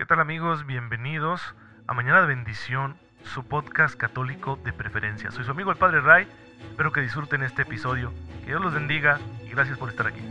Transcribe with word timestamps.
¿Qué 0.00 0.06
tal 0.06 0.18
amigos? 0.18 0.64
Bienvenidos 0.64 1.42
a 1.86 1.92
Mañana 1.92 2.22
de 2.22 2.28
Bendición, 2.28 2.96
su 3.22 3.44
podcast 3.44 3.96
católico 3.96 4.58
de 4.64 4.72
preferencia. 4.72 5.30
Soy 5.30 5.44
su 5.44 5.50
amigo 5.50 5.70
el 5.70 5.76
Padre 5.76 6.00
Ray, 6.00 6.26
espero 6.70 6.90
que 6.90 7.02
disfruten 7.02 7.42
este 7.42 7.62
episodio, 7.62 8.10
que 8.40 8.46
Dios 8.46 8.62
los 8.62 8.72
bendiga 8.72 9.20
y 9.44 9.50
gracias 9.50 9.76
por 9.76 9.90
estar 9.90 10.06
aquí. 10.06 10.22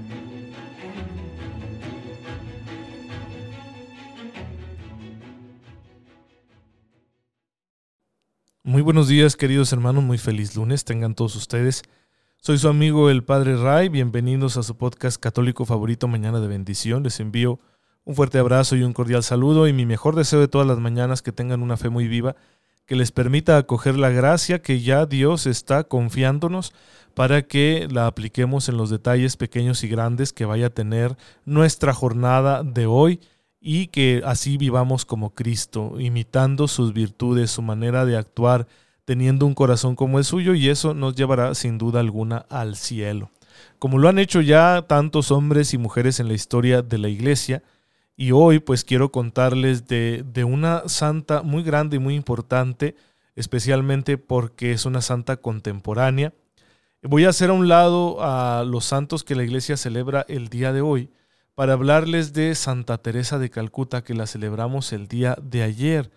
Muy 8.63 8.81
buenos 8.81 9.07
días 9.07 9.35
queridos 9.35 9.71
hermanos, 9.71 10.03
muy 10.03 10.17
feliz 10.17 10.55
lunes 10.55 10.83
tengan 10.83 11.13
todos 11.13 11.35
ustedes. 11.35 11.83
Soy 12.37 12.57
su 12.57 12.69
amigo 12.69 13.11
el 13.11 13.23
Padre 13.23 13.55
Ray, 13.55 13.89
bienvenidos 13.89 14.57
a 14.57 14.63
su 14.63 14.75
podcast 14.77 15.21
católico 15.21 15.63
favorito 15.65 16.07
Mañana 16.07 16.39
de 16.39 16.47
Bendición. 16.47 17.03
Les 17.03 17.19
envío 17.19 17.59
un 18.05 18.15
fuerte 18.15 18.39
abrazo 18.39 18.75
y 18.75 18.83
un 18.83 18.93
cordial 18.93 19.23
saludo 19.23 19.67
y 19.67 19.73
mi 19.73 19.85
mejor 19.85 20.15
deseo 20.15 20.39
de 20.39 20.47
todas 20.47 20.67
las 20.67 20.79
mañanas 20.79 21.21
que 21.21 21.31
tengan 21.31 21.61
una 21.61 21.77
fe 21.77 21.89
muy 21.89 22.07
viva, 22.07 22.35
que 22.85 22.95
les 22.95 23.11
permita 23.11 23.57
acoger 23.57 23.97
la 23.97 24.09
gracia 24.09 24.61
que 24.61 24.81
ya 24.81 25.05
Dios 25.05 25.45
está 25.45 25.83
confiándonos 25.83 26.73
para 27.13 27.43
que 27.43 27.87
la 27.91 28.07
apliquemos 28.07 28.69
en 28.69 28.77
los 28.77 28.89
detalles 28.89 29.37
pequeños 29.37 29.83
y 29.83 29.87
grandes 29.89 30.33
que 30.33 30.45
vaya 30.45 30.67
a 30.67 30.71
tener 30.71 31.17
nuestra 31.45 31.93
jornada 31.93 32.63
de 32.63 32.85
hoy 32.85 33.19
y 33.61 33.87
que 33.87 34.21
así 34.25 34.57
vivamos 34.57 35.05
como 35.05 35.35
Cristo, 35.35 35.99
imitando 35.99 36.67
sus 36.67 36.93
virtudes, 36.93 37.51
su 37.51 37.61
manera 37.61 38.05
de 38.05 38.17
actuar, 38.17 38.67
teniendo 39.05 39.45
un 39.45 39.53
corazón 39.53 39.95
como 39.95 40.17
el 40.17 40.23
suyo 40.23 40.53
y 40.53 40.69
eso 40.69 40.93
nos 40.93 41.15
llevará 41.15 41.53
sin 41.55 41.77
duda 41.77 41.99
alguna 41.99 42.45
al 42.49 42.75
cielo. 42.75 43.31
Como 43.77 43.97
lo 43.97 44.07
han 44.07 44.19
hecho 44.19 44.41
ya 44.41 44.85
tantos 44.87 45.31
hombres 45.31 45.73
y 45.73 45.77
mujeres 45.77 46.19
en 46.19 46.27
la 46.27 46.33
historia 46.33 46.81
de 46.81 46.97
la 46.97 47.09
iglesia, 47.09 47.63
y 48.19 48.33
hoy 48.33 48.59
pues 48.59 48.83
quiero 48.83 49.13
contarles 49.13 49.87
de, 49.87 50.43
una 50.45 50.89
santa 50.89 51.41
muy 51.41 51.63
grande 51.63 51.95
y 51.95 51.99
muy 51.99 52.15
importante, 52.15 52.97
especialmente 53.37 54.17
porque 54.17 54.73
es 54.73 54.85
una 54.85 54.99
santa 54.99 55.37
contemporánea. 55.37 56.33
Voy 57.01 57.23
a 57.23 57.29
hacer 57.29 57.49
a 57.49 57.53
un 57.53 57.69
lado 57.69 58.17
a 58.21 58.65
los 58.65 58.83
santos 58.83 59.23
que 59.23 59.35
la 59.35 59.43
iglesia 59.43 59.77
celebra 59.77 60.25
el 60.27 60.49
día 60.49 60.73
de 60.73 60.81
hoy 60.81 61.09
para 61.55 61.71
hablarles 61.71 62.33
de 62.33 62.55
Santa 62.55 62.97
Teresa 62.97 63.39
de 63.39 63.49
Calcuta 63.49 64.03
que 64.03 64.13
la 64.13 64.27
celebramos 64.27 64.91
el 64.91 65.07
día 65.07 65.37
de 65.41 65.63
ayer. 65.63 66.11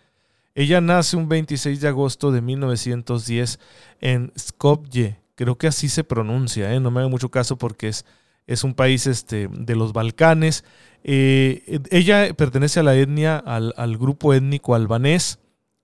Ella 0.56 0.80
nace 0.80 1.16
un 1.16 1.28
26 1.28 1.80
de 1.80 1.86
agosto 1.86 2.32
de 2.32 2.40
1910 2.40 3.60
en 4.00 4.32
Skopje, 4.36 5.20
creo 5.36 5.56
que 5.56 5.68
así 5.68 5.88
se 5.88 6.02
pronuncia, 6.02 6.74
¿eh? 6.74 6.80
no 6.80 6.90
me 6.90 6.98
haga 6.98 7.08
mucho 7.08 7.30
caso 7.30 7.58
porque 7.58 7.86
es, 7.86 8.04
es 8.46 8.64
un 8.64 8.74
país 8.74 9.06
este, 9.06 9.48
de 9.48 9.76
los 9.76 9.92
Balcanes. 9.92 10.64
Eh, 11.04 11.80
ella 11.90 12.32
pertenece 12.34 12.80
a 12.80 12.82
la 12.82 12.94
etnia, 12.94 13.36
al, 13.38 13.98
grupo 13.98 14.34
étnico 14.34 14.74
albanés, 14.74 15.38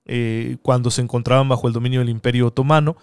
eh, 0.05 0.57
cuando 0.63 0.91
se 0.91 1.03
encontraban 1.03 1.49
bajo 1.49 1.67
el 1.67 1.75
dominio 1.75 2.01
del 2.01 2.09
Imperio 2.09 2.49
Otomano, 2.49 2.97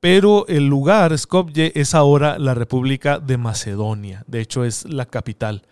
pero 0.00 0.46
el 0.46 0.68
lugar, 0.68 1.16
Skopje, 1.16 1.78
es 1.78 1.94
ahora 1.94 2.38
la 2.38 2.54
República 2.54 3.18
de 3.18 3.36
Macedonia, 3.36 4.24
de 4.26 4.40
hecho 4.40 4.64
es 4.64 4.84
la 4.84 5.06
capital. 5.06 5.62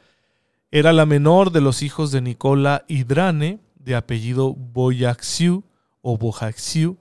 Era 0.73 0.93
la 0.93 1.07
menor 1.07 1.53
de 1.53 1.61
los 1.61 1.83
hijos 1.83 2.11
de 2.11 2.21
Nicola 2.21 2.85
Hidrane, 2.89 3.61
de 3.77 3.95
apellido 3.95 4.53
Boyaxiu 4.53 5.63
o 6.03 6.19
Bojaxiu, 6.19 6.99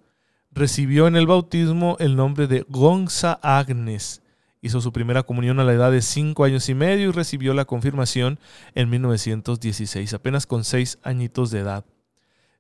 recibió 0.52 1.08
en 1.08 1.16
el 1.16 1.26
bautismo 1.26 1.98
el 2.00 2.16
nombre 2.16 2.46
de 2.48 2.64
Gonza 2.70 3.40
Agnes, 3.42 4.22
Hizo 4.66 4.82
su 4.82 4.92
primera 4.92 5.22
comunión 5.22 5.60
a 5.60 5.64
la 5.64 5.74
edad 5.74 5.92
de 5.92 6.02
cinco 6.02 6.44
años 6.44 6.70
y 6.70 6.74
medio 6.74 7.10
y 7.10 7.12
recibió 7.12 7.54
la 7.54 7.66
confirmación 7.66 8.40
en 8.74 8.90
1916, 8.90 10.12
apenas 10.16 10.48
con 10.48 10.64
seis 10.64 10.98
añitos 11.04 11.52
de 11.52 11.60
edad. 11.60 11.86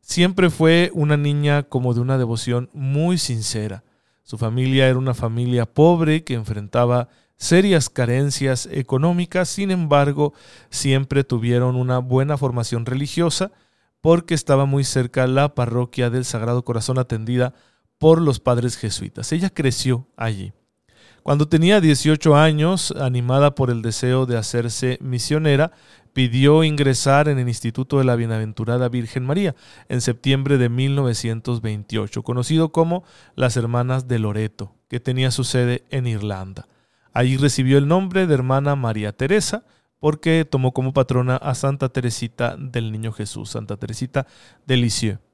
Siempre 0.01 0.51
fue 0.51 0.91
una 0.93 1.17
niña 1.17 1.63
como 1.63 1.95
de 1.95 2.01
una 2.01 2.19
devoción 2.19 2.69
muy 2.73 3.17
sincera. 3.17 3.83
Su 4.21 4.37
familia 4.37 4.87
era 4.87 4.99
una 4.99 5.15
familia 5.15 5.65
pobre 5.65 6.23
que 6.23 6.35
enfrentaba 6.35 7.09
serias 7.37 7.89
carencias 7.89 8.69
económicas, 8.71 9.49
sin 9.49 9.71
embargo, 9.71 10.33
siempre 10.69 11.23
tuvieron 11.23 11.75
una 11.75 11.97
buena 11.97 12.37
formación 12.37 12.85
religiosa 12.85 13.51
porque 13.99 14.35
estaba 14.35 14.67
muy 14.67 14.83
cerca 14.83 15.25
la 15.25 15.55
parroquia 15.55 16.11
del 16.11 16.23
Sagrado 16.23 16.63
Corazón 16.63 16.99
atendida 16.99 17.55
por 17.97 18.21
los 18.21 18.39
padres 18.39 18.77
jesuitas. 18.77 19.31
Ella 19.31 19.49
creció 19.49 20.07
allí. 20.15 20.53
Cuando 21.25 21.47
tenía 21.47 21.81
18 21.81 22.35
años, 22.35 22.93
animada 22.99 23.55
por 23.55 23.71
el 23.71 23.81
deseo 23.81 24.27
de 24.27 24.37
hacerse 24.37 24.99
misionera, 25.01 25.71
pidió 26.13 26.63
ingresar 26.63 27.29
en 27.29 27.39
el 27.39 27.47
Instituto 27.47 27.97
de 27.97 28.03
la 28.03 28.15
Bienaventurada 28.15 28.89
Virgen 28.89 29.25
María 29.25 29.55
en 29.89 30.01
septiembre 30.01 30.59
de 30.59 30.69
1928, 30.69 32.21
conocido 32.21 32.71
como 32.71 33.03
las 33.33 33.57
Hermanas 33.57 34.07
de 34.07 34.19
Loreto, 34.19 34.75
que 34.87 34.99
tenía 34.99 35.31
su 35.31 35.43
sede 35.43 35.83
en 35.89 36.05
Irlanda. 36.05 36.67
Allí 37.11 37.37
recibió 37.37 37.79
el 37.79 37.87
nombre 37.87 38.27
de 38.27 38.33
hermana 38.35 38.75
María 38.75 39.11
Teresa, 39.11 39.63
porque 39.99 40.45
tomó 40.45 40.73
como 40.73 40.93
patrona 40.93 41.37
a 41.37 41.55
Santa 41.55 41.89
Teresita 41.89 42.55
del 42.55 42.91
Niño 42.91 43.11
Jesús, 43.11 43.49
Santa 43.49 43.77
Teresita 43.77 44.27
de 44.67 44.77
Lisieux. 44.77 45.24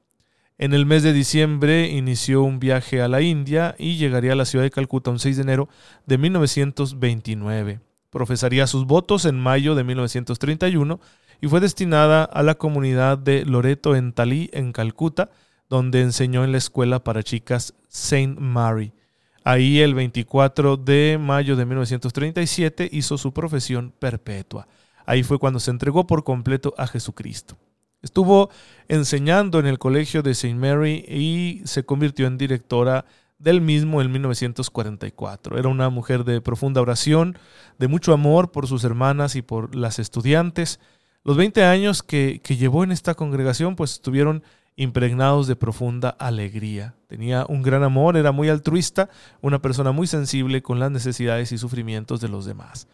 En 0.58 0.74
el 0.74 0.86
mes 0.86 1.02
de 1.02 1.12
diciembre 1.12 1.88
inició 1.88 2.42
un 2.42 2.60
viaje 2.60 3.00
a 3.00 3.08
la 3.08 3.20
India 3.22 3.74
y 3.78 3.96
llegaría 3.96 4.32
a 4.32 4.36
la 4.36 4.44
ciudad 4.44 4.64
de 4.64 4.70
Calcuta 4.70 5.10
un 5.10 5.18
6 5.18 5.36
de 5.36 5.42
enero 5.42 5.68
de 6.06 6.18
1929. 6.18 7.80
Profesaría 8.10 8.66
sus 8.66 8.86
votos 8.86 9.24
en 9.24 9.40
mayo 9.40 9.74
de 9.74 9.84
1931 9.84 11.00
y 11.40 11.48
fue 11.48 11.60
destinada 11.60 12.24
a 12.24 12.42
la 12.42 12.54
comunidad 12.54 13.18
de 13.18 13.44
Loreto 13.46 13.96
en 13.96 14.12
Talí, 14.12 14.50
en 14.52 14.72
Calcuta, 14.72 15.30
donde 15.68 16.02
enseñó 16.02 16.44
en 16.44 16.52
la 16.52 16.58
escuela 16.58 17.02
para 17.02 17.22
chicas 17.22 17.74
Saint 17.88 18.38
Mary. 18.38 18.92
Ahí 19.42 19.80
el 19.80 19.94
24 19.94 20.76
de 20.76 21.18
mayo 21.20 21.56
de 21.56 21.64
1937 21.64 22.88
hizo 22.92 23.18
su 23.18 23.32
profesión 23.32 23.92
perpetua. 23.98 24.68
Ahí 25.06 25.22
fue 25.22 25.38
cuando 25.38 25.58
se 25.58 25.72
entregó 25.72 26.06
por 26.06 26.22
completo 26.22 26.74
a 26.76 26.86
Jesucristo. 26.86 27.56
Estuvo 28.02 28.50
enseñando 28.88 29.60
en 29.60 29.66
el 29.66 29.78
colegio 29.78 30.22
de 30.22 30.32
St. 30.32 30.54
Mary 30.56 31.04
y 31.08 31.62
se 31.64 31.84
convirtió 31.84 32.26
en 32.26 32.36
directora 32.36 33.04
del 33.38 33.60
mismo 33.60 34.02
en 34.02 34.10
1944. 34.12 35.58
Era 35.58 35.68
una 35.68 35.88
mujer 35.88 36.24
de 36.24 36.40
profunda 36.40 36.80
oración, 36.80 37.38
de 37.78 37.88
mucho 37.88 38.12
amor 38.12 38.50
por 38.50 38.66
sus 38.66 38.84
hermanas 38.84 39.36
y 39.36 39.42
por 39.42 39.74
las 39.74 39.98
estudiantes. 39.98 40.80
Los 41.24 41.36
20 41.36 41.64
años 41.64 42.02
que, 42.02 42.40
llevó 42.44 42.82
en 42.82 42.90
esta 42.90 43.14
congregación 43.14 43.76
pues 43.76 43.92
estuvieron 43.92 44.42
impregnados 44.74 45.46
de 45.46 45.54
profunda 45.54 46.08
alegría. 46.10 46.94
Tenía 47.06 47.46
un 47.48 47.62
gran 47.62 47.84
amor, 47.84 48.16
era 48.16 48.32
muy 48.32 48.48
altruista, 48.48 49.10
una 49.40 49.62
persona 49.62 49.92
muy 49.92 50.06
sensible 50.06 50.62
con 50.62 50.80
las 50.80 50.90
necesidades 50.90 51.52
y 51.52 51.58
sufrimientos 51.58 52.20
de 52.20 52.28
los 52.28 52.46
demás. 52.46 52.88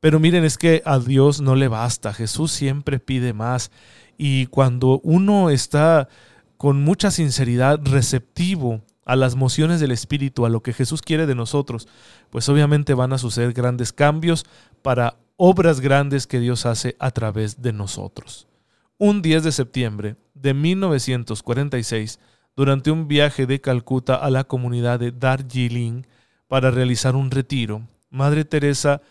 Pero 0.00 0.20
miren, 0.20 0.44
es 0.44 0.58
que 0.58 0.82
a 0.84 0.98
Dios 0.98 1.40
no 1.40 1.54
le 1.54 1.68
basta, 1.68 2.12
Jesús 2.12 2.52
siempre 2.52 2.98
pide 2.98 3.32
más 3.32 3.70
y 4.18 4.46
cuando 4.46 5.00
uno 5.02 5.50
está 5.50 6.08
con 6.56 6.82
mucha 6.82 7.10
sinceridad 7.10 7.80
receptivo 7.84 8.82
a 9.04 9.16
las 9.16 9.36
mociones 9.36 9.80
del 9.80 9.90
Espíritu, 9.90 10.46
a 10.46 10.48
lo 10.48 10.62
que 10.62 10.72
Jesús 10.72 11.02
quiere 11.02 11.26
de 11.26 11.34
nosotros, 11.34 11.88
pues 12.30 12.48
obviamente 12.48 12.94
van 12.94 13.12
a 13.12 13.18
suceder 13.18 13.52
grandes 13.52 13.92
cambios 13.92 14.44
para 14.82 15.16
obras 15.36 15.80
grandes 15.80 16.26
que 16.26 16.40
Dios 16.40 16.64
hace 16.66 16.96
a 16.98 17.10
través 17.10 17.60
de 17.60 17.72
nosotros. 17.72 18.46
Un 18.98 19.22
10 19.22 19.44
de 19.44 19.52
septiembre 19.52 20.16
de 20.34 20.54
1946, 20.54 22.20
durante 22.56 22.90
un 22.90 23.08
viaje 23.08 23.46
de 23.46 23.60
Calcuta 23.60 24.14
a 24.14 24.30
la 24.30 24.44
comunidad 24.44 25.00
de 25.00 25.10
Darjeeling 25.10 26.06
para 26.46 26.70
realizar 26.70 27.16
un 27.16 27.30
retiro, 27.30 27.82
Madre 28.10 28.44
Teresa 28.44 29.02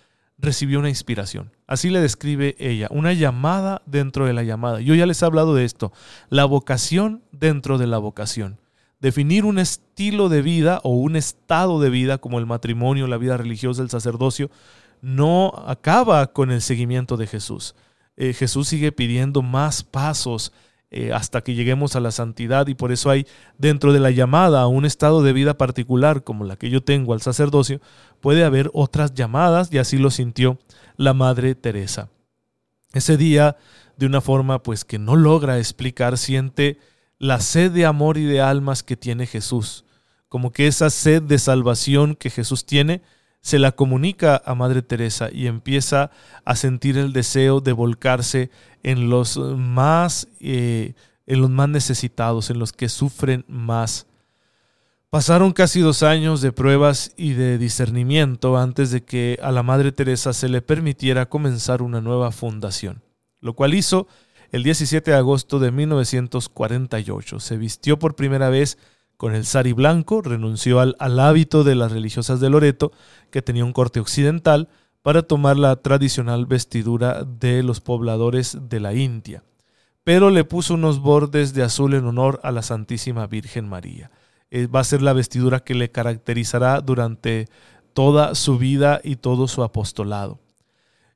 recibió 0.44 0.80
una 0.80 0.90
inspiración. 0.90 1.52
Así 1.66 1.90
le 1.90 2.02
describe 2.02 2.56
ella, 2.60 2.88
una 2.92 3.14
llamada 3.14 3.82
dentro 3.86 4.26
de 4.26 4.34
la 4.34 4.44
llamada. 4.44 4.82
Yo 4.82 4.94
ya 4.94 5.06
les 5.06 5.22
he 5.22 5.26
hablado 5.26 5.56
de 5.56 5.66
esto, 5.66 5.92
la 6.30 6.46
vocación 6.46 7.24
dentro 7.32 7.78
de 7.78 7.88
la 7.88 7.98
vocación. 7.98 8.60
Definir 9.00 9.46
un 9.46 9.58
estilo 9.58 10.30
de 10.30 10.42
vida 10.42 10.80
o 10.84 10.92
un 10.92 11.16
estado 11.16 11.80
de 11.80 11.90
vida 11.90 12.18
como 12.20 12.40
el 12.40 12.46
matrimonio, 12.46 13.08
la 13.08 13.18
vida 13.18 13.38
religiosa, 13.38 13.82
el 13.82 13.90
sacerdocio, 13.90 14.52
no 15.02 15.54
acaba 15.66 16.28
con 16.28 16.52
el 16.52 16.62
seguimiento 16.62 17.18
de 17.18 17.28
Jesús. 17.28 17.76
Eh, 18.16 18.34
Jesús 18.34 18.68
sigue 18.68 18.92
pidiendo 18.92 19.42
más 19.42 19.84
pasos 19.84 20.54
eh, 20.94 21.12
hasta 21.12 21.42
que 21.42 21.56
lleguemos 21.56 21.96
a 21.96 22.00
la 22.00 22.12
santidad 22.12 22.68
y 22.68 22.76
por 22.76 22.92
eso 22.92 23.10
hay 23.10 23.26
dentro 23.58 23.94
de 23.94 24.00
la 24.00 24.12
llamada 24.12 24.62
a 24.62 24.68
un 24.68 24.86
estado 24.86 25.24
de 25.24 25.34
vida 25.34 25.58
particular 25.58 26.24
como 26.24 26.46
la 26.46 26.56
que 26.56 26.70
yo 26.70 26.84
tengo 26.84 27.14
al 27.14 27.22
sacerdocio, 27.22 27.82
puede 28.22 28.44
haber 28.44 28.70
otras 28.74 29.14
llamadas 29.14 29.70
y 29.72 29.80
así 29.80 29.98
lo 29.98 30.12
sintió 30.12 30.60
la 30.96 31.14
Madre 31.14 31.56
Teresa. 31.56 32.10
Ese 32.94 33.18
día, 33.18 33.58
de 33.98 34.06
una 34.06 34.22
forma 34.22 34.62
pues 34.62 34.86
que 34.86 35.00
no 35.00 35.16
logra 35.16 35.58
explicar, 35.58 36.18
siente 36.18 36.78
la 37.18 37.40
sed 37.40 37.72
de 37.72 37.86
amor 37.86 38.18
y 38.18 38.26
de 38.26 38.42
almas 38.42 38.84
que 38.84 38.96
tiene 38.96 39.26
Jesús, 39.26 39.86
como 40.30 40.52
que 40.52 40.68
esa 40.68 40.90
sed 40.90 41.24
de 41.24 41.40
salvación 41.40 42.16
que 42.16 42.30
Jesús 42.30 42.66
tiene 42.66 43.02
se 43.44 43.60
la 43.60 43.74
comunica 43.74 44.42
a 44.46 44.56
Madre 44.56 44.82
Teresa 44.82 45.30
y 45.32 45.48
empieza 45.48 46.12
a 46.46 46.56
sentir 46.56 46.98
el 46.98 47.12
deseo 47.12 47.60
de 47.60 47.74
volcarse 47.74 48.52
en 48.84 49.10
los 49.10 49.38
más, 49.38 50.28
eh, 50.40 50.94
en 51.26 51.42
los 51.42 51.50
más 51.50 51.70
necesitados, 51.70 52.50
en 52.50 52.60
los 52.60 52.72
que 52.72 52.90
sufren 52.90 53.46
más. 53.48 54.06
Pasaron 55.10 55.54
casi 55.54 55.80
dos 55.80 56.04
años 56.04 56.42
de 56.42 56.52
pruebas 56.52 57.14
y 57.18 57.34
de 57.34 57.58
discernimiento 57.58 58.58
antes 58.58 58.92
de 58.92 59.04
que 59.04 59.40
a 59.42 59.52
la 59.52 59.64
Madre 59.64 59.92
Teresa 59.92 60.34
se 60.34 60.50
le 60.50 60.62
permitiera 60.62 61.30
comenzar 61.30 61.82
una 61.82 62.02
nueva 62.02 62.32
fundación, 62.32 63.04
lo 63.40 63.54
cual 63.54 63.74
hizo 63.74 64.08
el 64.52 64.64
17 64.64 65.12
de 65.12 65.18
agosto 65.18 65.60
de 65.60 65.72
1948. 65.72 67.40
Se 67.40 67.58
vistió 67.58 68.00
por 68.00 68.16
primera 68.16 68.50
vez 68.50 68.78
con 69.18 69.36
el 69.36 69.46
sari 69.46 69.74
blanco, 69.74 70.22
renunció 70.22 70.80
al, 70.80 70.96
hábito 71.20 71.64
de 71.64 71.76
las 71.76 71.92
religiosas 71.92 72.40
de 72.40 72.50
Loreto, 72.50 72.92
que 73.32 73.42
tenía 73.42 73.66
un 73.66 73.74
corte 73.74 74.00
occidental, 74.00 74.68
para 75.04 75.22
tomar 75.22 75.58
la 75.58 75.76
tradicional 75.76 76.48
vestidura 76.48 77.24
de 77.26 77.62
los 77.62 77.82
pobladores 77.82 78.58
de 78.70 78.80
la 78.80 78.94
India. 78.94 79.44
Pero 80.04 80.32
le 80.32 80.46
puso 80.46 80.74
unos 80.74 81.00
bordes 81.00 81.54
de 81.54 81.62
azul 81.62 81.94
en 81.94 82.06
honor 82.06 82.40
a 82.42 82.52
la 82.52 82.62
Santísima 82.62 83.28
Virgen 83.28 83.70
María. 83.70 84.12
Eh, 84.50 84.68
va 84.68 84.80
a 84.80 84.86
ser 84.86 85.02
la 85.02 85.14
vestidura 85.14 85.60
que 85.60 85.76
le 85.76 85.92
caracterizará 85.92 86.82
durante 86.82 87.48
toda 87.94 88.34
su 88.34 88.58
vida 88.58 89.02
y 89.04 89.18
todo 89.18 89.48
su 89.48 89.62
apostolado. 89.62 90.40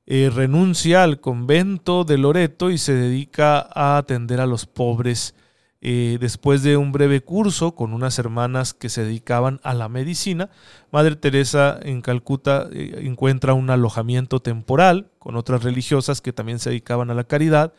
Eh, 0.06 0.30
renuncia 0.34 1.02
al 1.02 1.20
convento 1.20 2.04
de 2.04 2.18
Loreto 2.18 2.70
y 2.70 2.78
se 2.78 2.94
dedica 2.94 3.60
a 3.60 3.98
atender 3.98 4.40
a 4.40 4.46
los 4.46 4.66
pobres 4.66 5.34
eh, 5.80 6.18
después 6.20 6.64
de 6.64 6.76
un 6.76 6.90
breve 6.90 7.20
curso 7.20 7.76
con 7.76 7.92
unas 7.92 8.18
hermanas 8.18 8.74
que 8.74 8.88
se 8.88 9.04
dedicaban 9.04 9.60
a 9.62 9.74
la 9.74 9.88
medicina, 9.88 10.50
Madre 10.90 11.14
Teresa 11.14 11.78
en 11.80 12.02
Calcuta 12.02 12.68
eh, 12.72 13.02
encuentra 13.04 13.54
un 13.54 13.70
alojamiento 13.70 14.40
temporal 14.40 15.12
con 15.20 15.36
otras 15.36 15.62
religiosas 15.62 16.20
que 16.20 16.32
también 16.32 16.58
se 16.58 16.70
dedicaban 16.70 17.10
a 17.10 17.14
la 17.14 17.24
caridad 17.24 17.72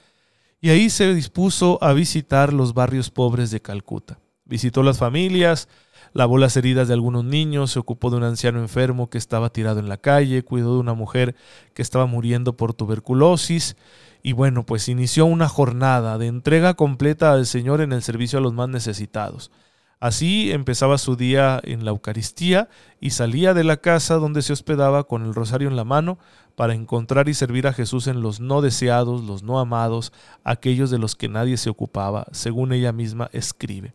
y 0.62 0.70
ahí 0.70 0.90
se 0.90 1.14
dispuso 1.14 1.78
a 1.82 1.92
visitar 1.92 2.54
los 2.54 2.74
barrios 2.74 3.10
pobres 3.10 3.52
de 3.52 3.62
Calcuta. 3.62 4.20
Visitó 4.46 4.82
las 4.82 4.98
familias, 4.98 5.68
lavó 6.14 6.38
las 6.38 6.56
heridas 6.58 6.88
de 6.88 6.94
algunos 6.94 7.26
niños, 7.26 7.72
se 7.72 7.80
ocupó 7.80 8.10
de 8.10 8.18
un 8.18 8.24
anciano 8.24 8.60
enfermo 8.60 9.10
que 9.10 9.18
estaba 9.18 9.50
tirado 9.52 9.80
en 9.80 9.90
la 9.90 9.98
calle, 9.98 10.44
cuidó 10.44 10.76
de 10.76 10.80
una 10.80 10.94
mujer 10.94 11.36
que 11.74 11.82
estaba 11.82 12.06
muriendo 12.06 12.56
por 12.56 12.74
tuberculosis 12.74 13.76
y 14.22 14.34
bueno, 14.34 14.66
pues 14.66 14.90
inició 14.90 15.26
una 15.26 15.48
jornada 15.48 16.18
de 16.18 16.28
entrega 16.28 16.74
completa 16.74 17.32
al 17.32 17.46
Señor 17.46 17.82
en 17.82 17.94
el 17.94 18.04
servicio 18.04 18.40
a 18.40 18.42
los 18.42 18.54
más 18.54 18.70
necesitados. 18.70 19.52
Así 20.00 20.52
empezaba 20.52 20.98
su 20.98 21.18
día 21.18 21.60
en 21.64 21.84
la 21.84 21.92
Eucaristía 21.92 22.70
y 23.02 23.10
salía 23.10 23.54
de 23.54 23.66
la 23.66 23.78
casa 23.78 24.16
donde 24.16 24.42
se 24.42 24.54
hospedaba 24.54 25.04
con 25.04 25.26
el 25.26 25.36
rosario 25.36 25.68
en 25.68 25.76
la 25.76 25.84
mano 25.84 26.20
para 26.56 26.74
encontrar 26.74 27.28
y 27.28 27.34
servir 27.34 27.68
a 27.68 27.74
Jesús 27.74 28.08
en 28.08 28.22
los 28.22 28.40
no 28.40 28.62
deseados, 28.62 29.24
los 29.24 29.44
no 29.44 29.60
amados, 29.60 30.14
aquellos 30.46 30.90
de 30.90 31.00
los 31.00 31.18
que 31.18 31.28
nadie 31.28 31.58
se 31.58 31.70
ocupaba, 31.70 32.28
según 32.32 32.72
ella 32.72 32.94
misma 32.94 33.30
escribe. 33.34 33.94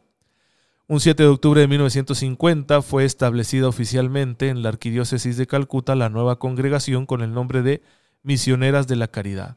Un 0.87 1.01
7 1.01 1.23
de 1.23 1.29
octubre 1.31 1.63
de 1.63 1.69
1950 1.69 2.83
fue 2.83 3.07
establecida 3.07 3.69
oficialmente 3.69 4.51
en 4.51 4.63
la 4.63 4.69
Arquidiócesis 4.69 5.39
de 5.39 5.47
Calcuta 5.47 5.95
la 5.95 6.11
nueva 6.11 6.39
congregación 6.39 7.07
con 7.07 7.23
el 7.23 7.33
nombre 7.33 7.63
de 7.63 7.83
Misioneras 8.23 8.87
de 8.87 8.97
la 8.97 9.09
Caridad. 9.09 9.57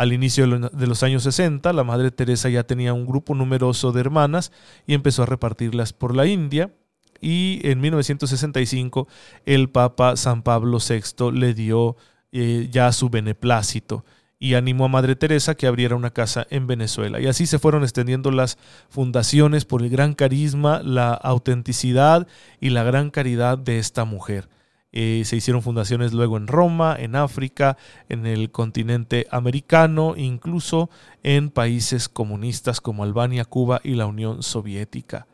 Al 0.00 0.14
inicio 0.14 0.46
de 0.46 0.86
los 0.86 1.02
años 1.02 1.24
60, 1.24 1.74
la 1.74 1.84
Madre 1.84 2.10
Teresa 2.10 2.48
ya 2.48 2.62
tenía 2.64 2.94
un 2.94 3.04
grupo 3.04 3.34
numeroso 3.34 3.92
de 3.92 4.00
hermanas 4.00 4.50
y 4.86 4.94
empezó 4.94 5.24
a 5.24 5.26
repartirlas 5.26 5.92
por 5.92 6.16
la 6.16 6.24
India. 6.24 6.72
Y 7.20 7.60
en 7.64 7.82
1965 7.82 9.08
el 9.44 9.68
Papa 9.68 10.16
San 10.16 10.40
Pablo 10.40 10.78
VI 10.78 11.32
le 11.38 11.52
dio 11.52 11.96
eh, 12.32 12.68
ya 12.70 12.90
su 12.92 13.10
beneplácito 13.10 14.06
y 14.38 14.54
animó 14.54 14.86
a 14.86 14.88
Madre 14.88 15.16
Teresa 15.16 15.54
que 15.54 15.66
abriera 15.66 15.96
una 15.96 16.14
casa 16.14 16.46
en 16.48 16.66
Venezuela. 16.66 17.20
Y 17.20 17.26
así 17.26 17.44
se 17.44 17.58
fueron 17.58 17.82
extendiendo 17.82 18.30
las 18.30 18.56
fundaciones 18.88 19.66
por 19.66 19.82
el 19.82 19.90
gran 19.90 20.14
carisma, 20.14 20.80
la 20.82 21.12
autenticidad 21.12 22.26
y 22.58 22.70
la 22.70 22.84
gran 22.84 23.10
caridad 23.10 23.58
de 23.58 23.78
esta 23.78 24.06
mujer. 24.06 24.48
Eh, 24.92 25.22
se 25.24 25.36
hicieron 25.36 25.62
fundaciones 25.62 26.12
luego 26.12 26.36
en 26.36 26.46
Roma, 26.46 26.96
en 26.98 27.14
África, 27.14 27.76
en 28.08 28.26
el 28.26 28.50
continente 28.50 29.26
americano, 29.30 30.14
incluso 30.16 30.90
en 31.22 31.50
países 31.50 32.08
comunistas 32.08 32.80
como 32.80 33.04
Albania, 33.04 33.44
Cuba 33.44 33.80
y 33.84 33.94
la 33.94 34.06
Unión 34.06 34.42
Soviética. 34.42 35.26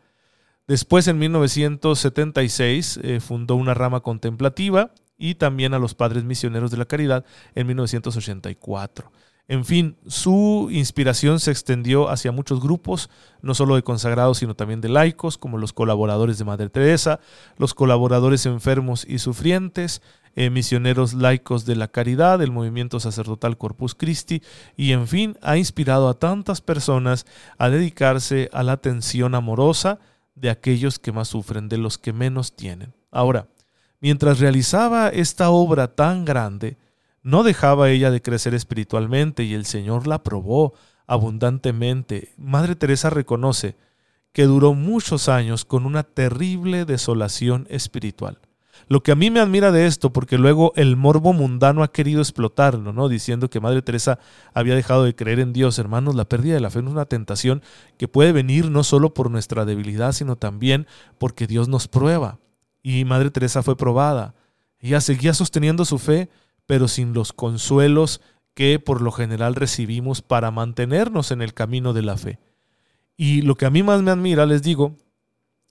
Después, 0.67 1.07
en 1.09 1.19
1976, 1.19 3.01
eh, 3.03 3.21
fundó 3.21 3.55
una 3.55 3.73
rama 3.73 4.01
contemplativa 4.01 4.93
y 5.17 5.37
también 5.37 5.75
a 5.75 5.79
los 5.79 5.95
Padres 5.95 6.25
Misioneros 6.25 6.71
de 6.71 6.77
la 6.77 6.87
Caridad 6.87 7.25
en 7.55 7.67
1984. 7.69 9.11
En 9.49 9.65
fin, 9.65 9.97
su 10.09 10.69
inspiración 10.73 11.39
se 11.39 11.53
extendió 11.53 12.09
hacia 12.09 12.33
muchos 12.33 12.61
grupos, 12.61 13.11
no 13.43 13.55
solo 13.55 13.77
de 13.77 13.85
consagrados, 13.85 14.39
sino 14.39 14.57
también 14.57 14.81
de 14.81 14.89
laicos, 14.89 15.39
como 15.39 15.57
los 15.57 15.73
colaboradores 15.73 16.39
de 16.39 16.45
Madre 16.45 16.69
Teresa, 16.69 17.21
los 17.57 17.73
colaboradores 17.73 18.45
enfermos 18.47 19.07
y 19.09 19.21
sufrientes, 19.21 20.03
eh, 20.35 20.51
misioneros 20.51 21.15
laicos 21.15 21.65
de 21.65 21.77
la 21.77 21.87
caridad, 21.89 22.43
el 22.43 22.51
movimiento 22.51 22.99
sacerdotal 22.99 23.57
Corpus 23.57 23.95
Christi, 23.95 24.43
y 24.77 24.91
en 24.91 25.07
fin, 25.07 25.39
ha 25.43 25.57
inspirado 25.57 26.09
a 26.09 26.19
tantas 26.19 26.61
personas 26.61 27.25
a 27.57 27.71
dedicarse 27.71 28.51
a 28.53 28.65
la 28.65 28.73
atención 28.73 29.37
amorosa 29.37 30.01
de 30.35 30.51
aquellos 30.51 30.99
que 30.99 31.13
más 31.13 31.29
sufren, 31.29 31.69
de 31.69 31.79
los 31.79 31.99
que 31.99 32.13
menos 32.13 32.57
tienen. 32.57 32.95
Ahora, 33.13 33.47
mientras 34.01 34.41
realizaba 34.41 35.09
esta 35.09 35.51
obra 35.51 35.95
tan 35.95 36.25
grande, 36.25 36.77
no 37.27 37.43
dejaba 37.43 37.91
ella 37.91 38.13
de 38.13 38.23
crecer 38.23 38.55
espiritualmente 38.55 39.43
y 39.43 39.55
el 39.55 39.67
Señor 39.67 40.07
la 40.07 40.23
probó 40.23 40.75
abundantemente. 41.09 42.33
Madre 42.39 42.77
Teresa 42.77 43.11
reconoce 43.11 43.75
que 44.33 44.45
duró 44.45 44.75
muchos 44.75 45.29
años 45.29 45.65
con 45.65 45.87
una 45.87 46.05
terrible 46.05 46.85
desolación 46.85 47.67
espiritual. 47.69 48.39
Lo 48.87 49.03
que 49.03 49.11
a 49.11 49.17
mí 49.17 49.33
me 49.33 49.41
admira 49.41 49.73
de 49.73 49.89
esto, 49.89 50.13
porque 50.13 50.39
luego 50.39 50.73
el 50.77 50.95
morbo 50.95 51.33
mundano 51.33 51.83
ha 51.83 51.91
querido 51.91 52.21
explotarlo, 52.21 52.93
¿no? 52.93 53.09
Diciendo 53.09 53.51
que 53.51 53.59
Madre 53.59 53.83
Teresa 53.83 54.21
había 54.55 54.77
dejado 54.77 55.03
de 55.03 55.17
creer 55.17 55.41
en 55.41 55.53
Dios. 55.53 55.81
Hermanos, 55.81 56.15
la 56.15 56.29
pérdida 56.29 56.55
de 56.55 56.61
la 56.61 56.71
fe 56.71 56.79
es 56.79 56.87
una 56.87 57.07
tentación 57.07 57.61
que 57.99 58.07
puede 58.07 58.31
venir 58.31 58.71
no 58.71 58.85
solo 58.85 59.15
por 59.15 59.33
nuestra 59.33 59.65
debilidad, 59.65 60.13
sino 60.13 60.37
también 60.37 60.87
porque 61.19 61.49
Dios 61.49 61.67
nos 61.67 61.89
prueba. 61.89 62.39
Y 62.85 63.05
Madre 63.05 63.33
Teresa 63.33 63.65
fue 63.65 63.77
probada. 63.77 64.37
Ella 64.79 65.01
seguía 65.01 65.35
sosteniendo 65.35 65.85
su 65.85 65.99
fe, 65.99 66.29
pero 66.67 66.89
sin 66.89 67.15
los 67.15 67.33
consuelos 67.33 68.21
que 68.55 68.79
por 68.79 69.03
lo 69.03 69.13
general 69.13 69.55
recibimos 69.55 70.23
para 70.23 70.51
mantenernos 70.51 71.31
en 71.31 71.43
el 71.43 71.55
camino 71.55 71.93
de 71.93 72.03
la 72.03 72.17
fe. 72.17 72.39
Y 73.17 73.43
lo 73.43 73.55
que 73.55 73.67
a 73.67 73.71
mí 73.71 73.83
más 73.83 74.03
me 74.03 74.11
admira, 74.11 74.47
les 74.47 74.63
digo, 74.63 74.97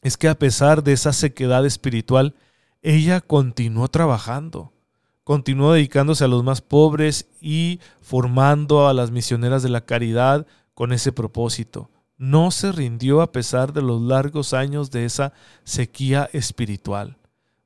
es 0.01 0.17
que 0.17 0.27
a 0.27 0.37
pesar 0.37 0.83
de 0.83 0.93
esa 0.93 1.13
sequedad 1.13 1.65
espiritual, 1.65 2.35
ella 2.81 3.21
continuó 3.21 3.87
trabajando, 3.87 4.71
continuó 5.23 5.73
dedicándose 5.73 6.23
a 6.23 6.27
los 6.27 6.43
más 6.43 6.61
pobres 6.61 7.27
y 7.41 7.79
formando 8.01 8.87
a 8.87 8.93
las 8.93 9.11
misioneras 9.11 9.63
de 9.63 9.69
la 9.69 9.81
caridad 9.81 10.45
con 10.73 10.93
ese 10.93 11.11
propósito. 11.11 11.89
No 12.17 12.51
se 12.51 12.71
rindió 12.71 13.21
a 13.21 13.31
pesar 13.31 13.73
de 13.73 13.81
los 13.81 14.01
largos 14.01 14.53
años 14.53 14.91
de 14.91 15.05
esa 15.05 15.33
sequía 15.63 16.29
espiritual 16.33 17.17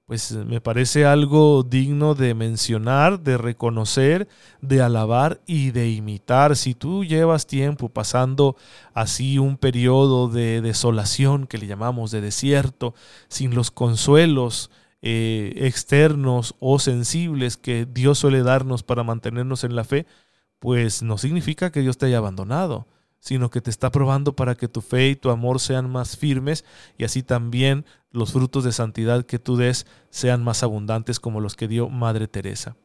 pues 0.10 0.32
me 0.32 0.60
parece 0.60 1.06
algo 1.06 1.62
digno 1.62 2.16
de 2.16 2.34
mencionar, 2.34 3.20
de 3.20 3.38
reconocer, 3.38 4.28
de 4.60 4.82
alabar 4.82 5.40
y 5.46 5.70
de 5.70 5.92
imitar. 5.92 6.56
Si 6.56 6.74
tú 6.74 7.06
llevas 7.06 7.46
tiempo 7.46 7.90
pasando 7.90 8.56
así 8.96 9.38
un 9.38 9.56
periodo 9.56 10.28
de 10.28 10.62
desolación 10.62 11.46
que 11.46 11.60
le 11.60 11.68
llamamos 11.68 12.10
de 12.10 12.22
desierto, 12.22 12.96
sin 13.28 13.54
los 13.54 13.70
consuelos 13.70 14.72
eh, 15.04 15.54
externos 15.58 16.56
o 16.60 16.80
sensibles 16.80 17.56
que 17.56 17.86
Dios 17.86 18.18
suele 18.18 18.42
darnos 18.42 18.82
para 18.82 19.04
mantenernos 19.04 19.64
en 19.64 19.76
la 19.76 19.84
fe, 19.84 20.08
pues 20.58 21.04
no 21.04 21.20
significa 21.20 21.72
que 21.72 21.82
Dios 21.82 22.00
te 22.00 22.08
haya 22.08 22.18
abandonado 22.18 22.88
sino 23.20 23.50
que 23.50 23.62
te 23.62 23.70
está 23.70 23.92
probando 23.92 24.36
para 24.36 24.56
que 24.56 24.68
tu 24.68 24.82
fe 24.82 25.10
y 25.10 25.16
tu 25.16 25.30
amor 25.30 25.60
sean 25.60 25.90
más 25.90 26.18
firmes 26.18 26.66
y 26.98 27.04
así 27.04 27.24
también 27.24 27.86
los 28.12 28.32
frutos 28.32 28.64
de 28.64 28.72
santidad 28.72 29.26
que 29.26 29.40
tú 29.40 29.58
des 29.58 29.86
sean 30.10 30.44
más 30.44 30.64
abundantes 30.64 31.20
como 31.20 31.42
los 31.42 31.56
que 31.56 31.68
dio 31.68 31.90
Madre 31.90 32.28
Teresa. 32.28 32.76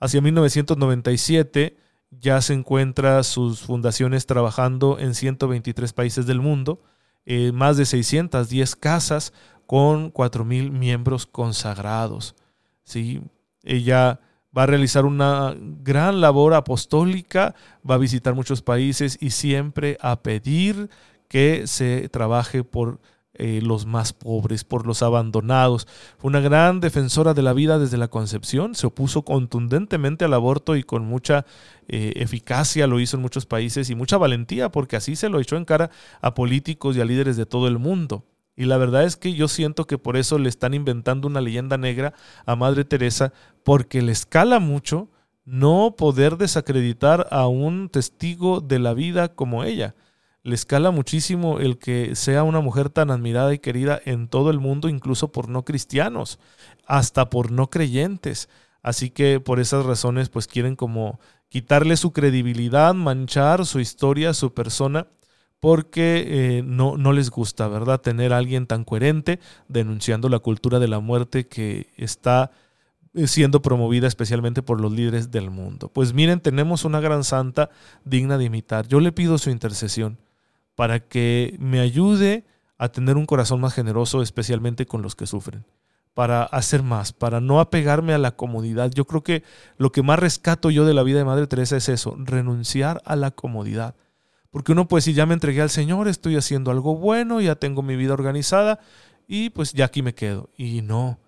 Hacia 0.00 0.20
1997 0.20 1.76
ya 2.10 2.40
se 2.40 2.54
encuentra 2.54 3.22
sus 3.22 3.60
fundaciones 3.60 4.26
trabajando 4.26 4.98
en 4.98 5.14
123 5.14 5.92
países 5.92 6.26
del 6.26 6.40
mundo, 6.40 6.82
eh, 7.26 7.52
más 7.52 7.76
de 7.76 7.86
610 7.86 8.76
casas 8.76 9.32
con 9.66 10.12
4.000 10.12 10.70
miembros 10.70 11.26
consagrados. 11.26 12.36
¿sí? 12.84 13.22
Ella 13.62 14.20
va 14.56 14.64
a 14.64 14.66
realizar 14.66 15.04
una 15.04 15.54
gran 15.58 16.20
labor 16.20 16.54
apostólica, 16.54 17.54
va 17.88 17.96
a 17.96 17.98
visitar 17.98 18.34
muchos 18.34 18.62
países 18.62 19.18
y 19.20 19.30
siempre 19.30 19.98
a 20.00 20.22
pedir 20.22 20.88
que 21.28 21.66
se 21.66 22.08
trabaje 22.08 22.62
por 22.62 23.00
eh, 23.36 23.60
los 23.60 23.84
más 23.84 24.12
pobres, 24.12 24.62
por 24.62 24.86
los 24.86 25.02
abandonados. 25.02 25.88
Fue 26.18 26.28
una 26.28 26.38
gran 26.38 26.78
defensora 26.78 27.34
de 27.34 27.42
la 27.42 27.52
vida 27.52 27.80
desde 27.80 27.96
la 27.96 28.06
concepción, 28.06 28.76
se 28.76 28.86
opuso 28.86 29.22
contundentemente 29.22 30.24
al 30.24 30.34
aborto 30.34 30.76
y 30.76 30.84
con 30.84 31.04
mucha 31.04 31.44
eh, 31.88 32.12
eficacia 32.14 32.86
lo 32.86 33.00
hizo 33.00 33.16
en 33.16 33.22
muchos 33.22 33.44
países 33.44 33.90
y 33.90 33.96
mucha 33.96 34.18
valentía, 34.18 34.70
porque 34.70 34.94
así 34.94 35.16
se 35.16 35.28
lo 35.28 35.40
echó 35.40 35.56
en 35.56 35.64
cara 35.64 35.90
a 36.20 36.34
políticos 36.34 36.96
y 36.96 37.00
a 37.00 37.04
líderes 37.04 37.36
de 37.36 37.46
todo 37.46 37.66
el 37.66 37.80
mundo. 37.80 38.24
Y 38.56 38.64
la 38.66 38.76
verdad 38.76 39.04
es 39.04 39.16
que 39.16 39.34
yo 39.34 39.48
siento 39.48 39.86
que 39.86 39.98
por 39.98 40.16
eso 40.16 40.38
le 40.38 40.48
están 40.48 40.74
inventando 40.74 41.26
una 41.26 41.40
leyenda 41.40 41.76
negra 41.76 42.14
a 42.46 42.56
Madre 42.56 42.84
Teresa, 42.84 43.32
porque 43.64 44.02
le 44.02 44.12
escala 44.12 44.58
mucho 44.58 45.10
no 45.44 45.94
poder 45.96 46.36
desacreditar 46.36 47.26
a 47.30 47.46
un 47.48 47.88
testigo 47.88 48.60
de 48.60 48.78
la 48.78 48.94
vida 48.94 49.34
como 49.34 49.64
ella 49.64 49.94
le 50.44 50.54
escala 50.54 50.90
muchísimo 50.90 51.58
el 51.58 51.78
que 51.78 52.14
sea 52.14 52.42
una 52.42 52.60
mujer 52.60 52.90
tan 52.90 53.10
admirada 53.10 53.54
y 53.54 53.58
querida 53.58 53.98
en 54.04 54.28
todo 54.28 54.50
el 54.50 54.60
mundo, 54.60 54.90
incluso 54.90 55.32
por 55.32 55.48
no 55.48 55.64
cristianos, 55.64 56.38
hasta 56.86 57.30
por 57.30 57.50
no 57.50 57.70
creyentes. 57.70 58.50
Así 58.82 59.08
que 59.08 59.40
por 59.40 59.58
esas 59.58 59.86
razones 59.86 60.28
pues 60.28 60.46
quieren 60.46 60.76
como 60.76 61.18
quitarle 61.48 61.96
su 61.96 62.12
credibilidad, 62.12 62.92
manchar 62.92 63.64
su 63.64 63.80
historia, 63.80 64.34
su 64.34 64.52
persona, 64.52 65.06
porque 65.64 66.24
eh, 66.58 66.62
no, 66.62 66.98
no 66.98 67.14
les 67.14 67.30
gusta, 67.30 67.68
¿verdad? 67.68 67.98
Tener 67.98 68.34
a 68.34 68.36
alguien 68.36 68.66
tan 68.66 68.84
coherente 68.84 69.40
denunciando 69.66 70.28
la 70.28 70.38
cultura 70.38 70.78
de 70.78 70.88
la 70.88 71.00
muerte 71.00 71.46
que 71.46 71.86
está 71.96 72.50
eh, 73.14 73.26
siendo 73.26 73.62
promovida 73.62 74.06
especialmente 74.06 74.60
por 74.60 74.78
los 74.78 74.92
líderes 74.92 75.30
del 75.30 75.48
mundo. 75.50 75.88
Pues 75.88 76.12
miren, 76.12 76.40
tenemos 76.40 76.84
una 76.84 77.00
gran 77.00 77.24
santa 77.24 77.70
digna 78.04 78.36
de 78.36 78.44
imitar. 78.44 78.86
Yo 78.88 79.00
le 79.00 79.10
pido 79.10 79.38
su 79.38 79.48
intercesión 79.48 80.18
para 80.74 81.00
que 81.00 81.56
me 81.58 81.80
ayude 81.80 82.44
a 82.76 82.90
tener 82.90 83.16
un 83.16 83.24
corazón 83.24 83.62
más 83.62 83.72
generoso, 83.72 84.20
especialmente 84.20 84.84
con 84.84 85.00
los 85.00 85.16
que 85.16 85.26
sufren, 85.26 85.64
para 86.12 86.42
hacer 86.42 86.82
más, 86.82 87.14
para 87.14 87.40
no 87.40 87.58
apegarme 87.58 88.12
a 88.12 88.18
la 88.18 88.36
comodidad. 88.36 88.90
Yo 88.90 89.06
creo 89.06 89.22
que 89.22 89.44
lo 89.78 89.92
que 89.92 90.02
más 90.02 90.18
rescato 90.18 90.68
yo 90.68 90.84
de 90.84 90.92
la 90.92 91.04
vida 91.04 91.20
de 91.20 91.24
Madre 91.24 91.46
Teresa 91.46 91.78
es 91.78 91.88
eso, 91.88 92.16
renunciar 92.18 93.00
a 93.06 93.16
la 93.16 93.30
comodidad. 93.30 93.94
Porque 94.54 94.70
uno 94.70 94.86
puede 94.86 94.98
decir, 94.98 95.16
ya 95.16 95.26
me 95.26 95.34
entregué 95.34 95.62
al 95.62 95.68
Señor, 95.68 96.06
estoy 96.06 96.36
haciendo 96.36 96.70
algo 96.70 96.94
bueno, 96.94 97.40
ya 97.40 97.56
tengo 97.56 97.82
mi 97.82 97.96
vida 97.96 98.12
organizada 98.12 98.78
y 99.26 99.50
pues 99.50 99.72
ya 99.72 99.86
aquí 99.86 100.00
me 100.00 100.14
quedo. 100.14 100.48
Y 100.56 100.80
no, 100.80 101.18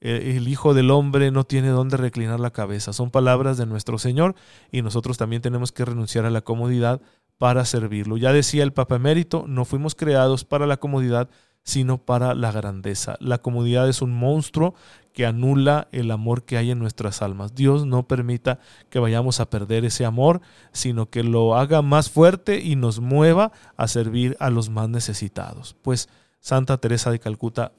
e, 0.00 0.34
el 0.36 0.48
Hijo 0.48 0.74
del 0.74 0.90
Hombre 0.90 1.30
no 1.30 1.44
tiene 1.44 1.68
dónde 1.68 1.96
reclinar 1.96 2.40
la 2.40 2.50
cabeza. 2.50 2.92
Son 2.92 3.12
palabras 3.12 3.56
de 3.56 3.66
nuestro 3.66 3.98
Señor 3.98 4.34
y 4.72 4.82
nosotros 4.82 5.16
también 5.16 5.42
tenemos 5.42 5.70
que 5.70 5.84
renunciar 5.84 6.24
a 6.24 6.30
la 6.30 6.40
comodidad 6.40 7.00
para 7.38 7.64
servirlo. 7.66 8.16
Ya 8.16 8.32
decía 8.32 8.64
el 8.64 8.72
Papa 8.72 8.96
Emérito, 8.96 9.44
no 9.46 9.64
fuimos 9.64 9.94
creados 9.94 10.44
para 10.44 10.66
la 10.66 10.78
comodidad, 10.78 11.30
sino 11.62 11.98
para 11.98 12.34
la 12.34 12.50
grandeza. 12.50 13.16
La 13.20 13.38
comodidad 13.38 13.88
es 13.88 14.02
un 14.02 14.10
monstruo 14.10 14.74
que 15.12 15.26
anula 15.26 15.88
el 15.92 16.10
amor 16.10 16.44
que 16.44 16.56
hay 16.56 16.70
en 16.70 16.78
nuestras 16.78 17.22
almas. 17.22 17.54
Dios 17.54 17.86
no 17.86 18.06
permita 18.06 18.58
que 18.90 18.98
vayamos 18.98 19.40
a 19.40 19.50
perder 19.50 19.84
ese 19.84 20.04
amor, 20.04 20.40
sino 20.72 21.10
que 21.10 21.22
lo 21.22 21.56
haga 21.56 21.82
más 21.82 22.10
fuerte 22.10 22.60
y 22.60 22.76
nos 22.76 23.00
mueva 23.00 23.52
a 23.76 23.88
servir 23.88 24.36
a 24.40 24.50
los 24.50 24.70
más 24.70 24.88
necesitados. 24.88 25.76
Pues 25.82 26.08
Santa 26.40 26.78
Teresa 26.78 27.10
de 27.10 27.18
Calcuta 27.18 27.72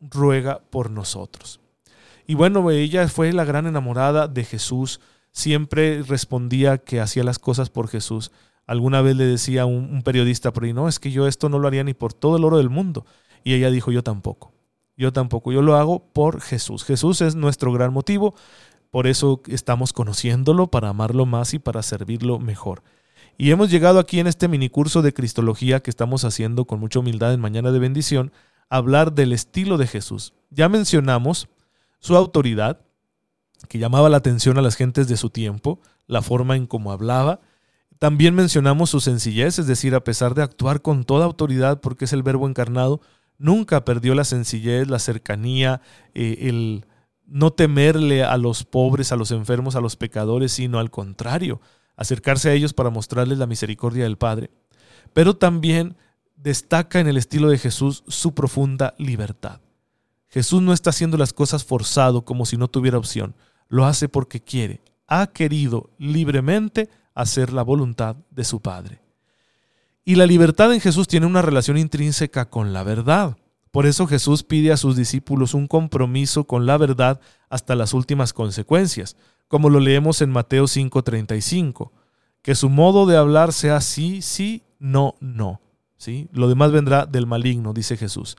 ruega 0.00 0.60
por 0.70 0.90
nosotros. 0.90 1.60
Y 2.26 2.34
bueno, 2.34 2.70
ella 2.70 3.08
fue 3.08 3.32
la 3.32 3.44
gran 3.44 3.66
enamorada 3.66 4.28
de 4.28 4.44
Jesús, 4.44 5.00
siempre 5.32 6.02
respondía 6.02 6.78
que 6.78 7.00
hacía 7.00 7.24
las 7.24 7.38
cosas 7.38 7.70
por 7.70 7.88
Jesús. 7.88 8.30
Alguna 8.66 9.02
vez 9.02 9.16
le 9.16 9.24
decía 9.24 9.66
un, 9.66 9.92
un 9.92 10.02
periodista 10.02 10.52
por 10.52 10.64
ahí, 10.64 10.72
no, 10.72 10.88
es 10.88 11.00
que 11.00 11.10
yo 11.10 11.26
esto 11.26 11.48
no 11.48 11.58
lo 11.58 11.66
haría 11.66 11.82
ni 11.82 11.94
por 11.94 12.12
todo 12.12 12.36
el 12.36 12.44
oro 12.44 12.58
del 12.58 12.70
mundo. 12.70 13.04
Y 13.42 13.54
ella 13.54 13.70
dijo, 13.70 13.90
yo 13.90 14.02
tampoco. 14.02 14.52
Yo 15.00 15.14
tampoco, 15.14 15.50
yo 15.50 15.62
lo 15.62 15.76
hago 15.76 16.04
por 16.12 16.42
Jesús. 16.42 16.84
Jesús 16.84 17.22
es 17.22 17.34
nuestro 17.34 17.72
gran 17.72 17.90
motivo, 17.90 18.34
por 18.90 19.06
eso 19.06 19.40
estamos 19.46 19.94
conociéndolo, 19.94 20.66
para 20.66 20.90
amarlo 20.90 21.24
más 21.24 21.54
y 21.54 21.58
para 21.58 21.82
servirlo 21.82 22.38
mejor. 22.38 22.82
Y 23.38 23.50
hemos 23.50 23.70
llegado 23.70 23.98
aquí 23.98 24.20
en 24.20 24.26
este 24.26 24.46
minicurso 24.46 25.00
de 25.00 25.14
Cristología 25.14 25.80
que 25.80 25.88
estamos 25.88 26.26
haciendo 26.26 26.66
con 26.66 26.80
mucha 26.80 26.98
humildad 26.98 27.32
en 27.32 27.40
Mañana 27.40 27.72
de 27.72 27.78
Bendición, 27.78 28.30
a 28.68 28.76
hablar 28.76 29.14
del 29.14 29.32
estilo 29.32 29.78
de 29.78 29.86
Jesús. 29.86 30.34
Ya 30.50 30.68
mencionamos 30.68 31.48
su 31.98 32.14
autoridad, 32.14 32.82
que 33.70 33.78
llamaba 33.78 34.10
la 34.10 34.18
atención 34.18 34.58
a 34.58 34.62
las 34.62 34.76
gentes 34.76 35.08
de 35.08 35.16
su 35.16 35.30
tiempo, 35.30 35.80
la 36.08 36.20
forma 36.20 36.56
en 36.56 36.66
cómo 36.66 36.92
hablaba, 36.92 37.40
también 37.98 38.34
mencionamos 38.34 38.90
su 38.90 39.00
sencillez, 39.00 39.58
es 39.58 39.66
decir, 39.66 39.94
a 39.94 40.04
pesar 40.04 40.34
de 40.34 40.42
actuar 40.42 40.82
con 40.82 41.04
toda 41.04 41.24
autoridad 41.24 41.80
porque 41.80 42.04
es 42.04 42.12
el 42.12 42.22
verbo 42.22 42.46
encarnado, 42.46 43.00
nunca 43.40 43.84
perdió 43.84 44.14
la 44.14 44.24
sencillez, 44.24 44.86
la 44.86 45.00
cercanía, 45.00 45.80
eh, 46.14 46.36
el 46.42 46.86
no 47.26 47.52
temerle 47.52 48.22
a 48.22 48.36
los 48.36 48.64
pobres, 48.64 49.12
a 49.12 49.16
los 49.16 49.30
enfermos, 49.30 49.74
a 49.74 49.80
los 49.80 49.96
pecadores, 49.96 50.52
sino 50.52 50.78
al 50.78 50.90
contrario, 50.90 51.60
acercarse 51.96 52.50
a 52.50 52.52
ellos 52.52 52.74
para 52.74 52.90
mostrarles 52.90 53.38
la 53.38 53.46
misericordia 53.46 54.04
del 54.04 54.18
Padre. 54.18 54.50
Pero 55.12 55.36
también 55.36 55.96
destaca 56.36 57.00
en 57.00 57.08
el 57.08 57.16
estilo 57.16 57.48
de 57.48 57.58
Jesús 57.58 58.04
su 58.08 58.34
profunda 58.34 58.94
libertad. 58.98 59.60
Jesús 60.28 60.62
no 60.62 60.72
está 60.72 60.90
haciendo 60.90 61.16
las 61.16 61.32
cosas 61.32 61.64
forzado 61.64 62.24
como 62.24 62.46
si 62.46 62.56
no 62.56 62.68
tuviera 62.68 62.98
opción, 62.98 63.34
lo 63.68 63.86
hace 63.86 64.08
porque 64.08 64.40
quiere, 64.40 64.80
ha 65.06 65.28
querido 65.28 65.90
libremente 65.98 66.88
hacer 67.14 67.52
la 67.52 67.62
voluntad 67.62 68.16
de 68.30 68.44
su 68.44 68.60
Padre. 68.60 69.00
Y 70.04 70.14
la 70.14 70.26
libertad 70.26 70.72
en 70.72 70.80
Jesús 70.80 71.08
tiene 71.08 71.26
una 71.26 71.42
relación 71.42 71.76
intrínseca 71.76 72.48
con 72.48 72.72
la 72.72 72.82
verdad. 72.82 73.36
Por 73.70 73.86
eso 73.86 74.06
Jesús 74.06 74.42
pide 74.42 74.72
a 74.72 74.76
sus 74.76 74.96
discípulos 74.96 75.54
un 75.54 75.68
compromiso 75.68 76.44
con 76.44 76.66
la 76.66 76.76
verdad 76.76 77.20
hasta 77.48 77.76
las 77.76 77.94
últimas 77.94 78.32
consecuencias, 78.32 79.16
como 79.46 79.70
lo 79.70 79.78
leemos 79.78 80.22
en 80.22 80.30
Mateo 80.30 80.66
5:35, 80.66 81.92
que 82.42 82.54
su 82.54 82.68
modo 82.68 83.06
de 83.06 83.16
hablar 83.16 83.52
sea 83.52 83.80
sí, 83.80 84.22
sí, 84.22 84.62
no, 84.78 85.14
no. 85.20 85.60
¿sí? 85.96 86.28
Lo 86.32 86.48
demás 86.48 86.72
vendrá 86.72 87.06
del 87.06 87.26
maligno, 87.26 87.72
dice 87.72 87.96
Jesús. 87.96 88.36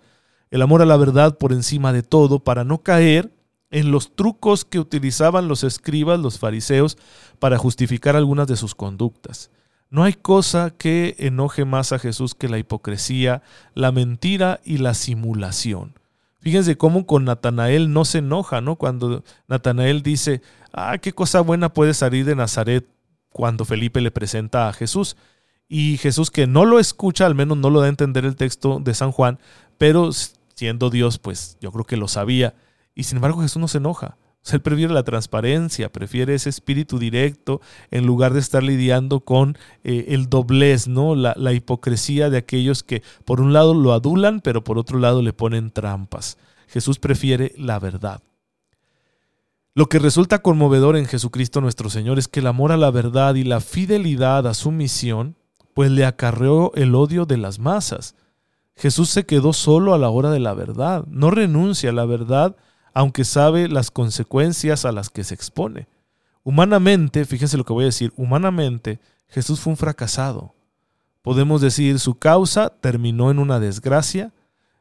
El 0.49 0.61
amor 0.61 0.81
a 0.81 0.85
la 0.85 0.97
verdad 0.97 1.37
por 1.37 1.53
encima 1.53 1.93
de 1.93 2.03
todo 2.03 2.39
para 2.39 2.65
no 2.65 2.79
caer 2.79 3.31
en 3.69 3.91
los 3.91 4.15
trucos 4.15 4.65
que 4.65 4.79
utilizaban 4.79 5.47
los 5.47 5.63
escribas, 5.63 6.19
los 6.19 6.39
fariseos, 6.39 6.97
para 7.39 7.57
justificar 7.57 8.17
algunas 8.17 8.47
de 8.47 8.57
sus 8.57 8.75
conductas. 8.75 9.49
No 9.91 10.03
hay 10.03 10.13
cosa 10.13 10.71
que 10.71 11.15
enoje 11.19 11.65
más 11.65 11.91
a 11.91 11.99
Jesús 11.99 12.33
que 12.33 12.49
la 12.49 12.57
hipocresía, 12.57 13.43
la 13.75 13.91
mentira 13.91 14.61
y 14.63 14.77
la 14.77 14.93
simulación. 14.93 15.99
Fíjense 16.39 16.77
cómo 16.77 17.05
con 17.05 17.25
Natanael 17.25 17.93
no 17.93 18.05
se 18.05 18.19
enoja, 18.19 18.61
¿no? 18.61 18.77
Cuando 18.77 19.23
Natanael 19.47 20.01
dice, 20.01 20.41
ah, 20.73 20.97
qué 20.97 21.11
cosa 21.11 21.41
buena 21.41 21.73
puede 21.73 21.93
salir 21.93 22.25
de 22.25 22.35
Nazaret 22.35 22.87
cuando 23.29 23.65
Felipe 23.65 24.01
le 24.01 24.11
presenta 24.11 24.69
a 24.69 24.73
Jesús. 24.73 25.17
Y 25.67 25.97
Jesús 25.97 26.31
que 26.31 26.47
no 26.47 26.65
lo 26.65 26.79
escucha, 26.79 27.25
al 27.25 27.35
menos 27.35 27.57
no 27.57 27.69
lo 27.69 27.81
da 27.81 27.85
a 27.85 27.89
entender 27.89 28.25
el 28.25 28.35
texto 28.37 28.79
de 28.79 28.93
San 28.93 29.11
Juan, 29.11 29.39
pero 29.77 30.09
siendo 30.55 30.89
Dios, 30.89 31.19
pues 31.19 31.57
yo 31.59 31.71
creo 31.71 31.85
que 31.85 31.97
lo 31.97 32.07
sabía 32.07 32.55
y 32.95 33.03
sin 33.03 33.17
embargo 33.17 33.41
Jesús 33.41 33.59
no 33.59 33.67
se 33.67 33.79
enoja. 33.79 34.17
Él 34.49 34.61
prefiere 34.61 34.93
la 34.93 35.03
transparencia, 35.03 35.91
prefiere 35.91 36.33
ese 36.33 36.49
espíritu 36.49 36.97
directo 36.99 37.61
en 37.91 38.05
lugar 38.05 38.33
de 38.33 38.39
estar 38.39 38.63
lidiando 38.63 39.19
con 39.21 39.57
eh, 39.83 40.05
el 40.09 40.29
doblez, 40.29 40.87
¿no? 40.87 41.15
La, 41.15 41.33
la 41.37 41.53
hipocresía 41.53 42.29
de 42.29 42.37
aquellos 42.37 42.83
que 42.83 43.03
por 43.23 43.39
un 43.39 43.53
lado 43.53 43.73
lo 43.73 43.93
adulan, 43.93 44.41
pero 44.41 44.63
por 44.63 44.77
otro 44.77 44.99
lado 44.99 45.21
le 45.21 45.33
ponen 45.33 45.71
trampas. 45.71 46.37
Jesús 46.67 46.99
prefiere 46.99 47.53
la 47.57 47.79
verdad. 47.79 48.21
Lo 49.73 49.87
que 49.87 49.99
resulta 49.99 50.41
conmovedor 50.41 50.97
en 50.97 51.05
Jesucristo 51.05 51.61
nuestro 51.61 51.89
Señor 51.89 52.19
es 52.19 52.27
que 52.27 52.41
el 52.41 52.47
amor 52.47 52.73
a 52.73 52.77
la 52.77 52.91
verdad 52.91 53.35
y 53.35 53.45
la 53.45 53.61
fidelidad 53.61 54.45
a 54.47 54.53
su 54.53 54.71
misión, 54.71 55.37
pues 55.73 55.91
le 55.91 56.03
acarreó 56.03 56.73
el 56.75 56.93
odio 56.93 57.25
de 57.25 57.37
las 57.37 57.59
masas. 57.59 58.15
Jesús 58.75 59.09
se 59.09 59.25
quedó 59.25 59.53
solo 59.53 59.93
a 59.93 59.97
la 59.97 60.09
hora 60.09 60.29
de 60.29 60.39
la 60.39 60.53
verdad, 60.53 61.05
no 61.07 61.31
renuncia 61.31 61.91
a 61.91 61.93
la 61.93 62.05
verdad, 62.05 62.57
aunque 62.93 63.23
sabe 63.23 63.67
las 63.67 63.91
consecuencias 63.91 64.85
a 64.85 64.91
las 64.91 65.09
que 65.09 65.23
se 65.23 65.33
expone. 65.33 65.87
Humanamente, 66.43 67.25
fíjense 67.25 67.57
lo 67.57 67.65
que 67.65 67.73
voy 67.73 67.83
a 67.83 67.87
decir, 67.87 68.13
humanamente 68.15 68.99
Jesús 69.27 69.59
fue 69.59 69.71
un 69.71 69.77
fracasado. 69.77 70.53
Podemos 71.21 71.61
decir, 71.61 71.99
su 71.99 72.15
causa 72.15 72.69
terminó 72.69 73.29
en 73.31 73.39
una 73.39 73.59
desgracia, 73.59 74.33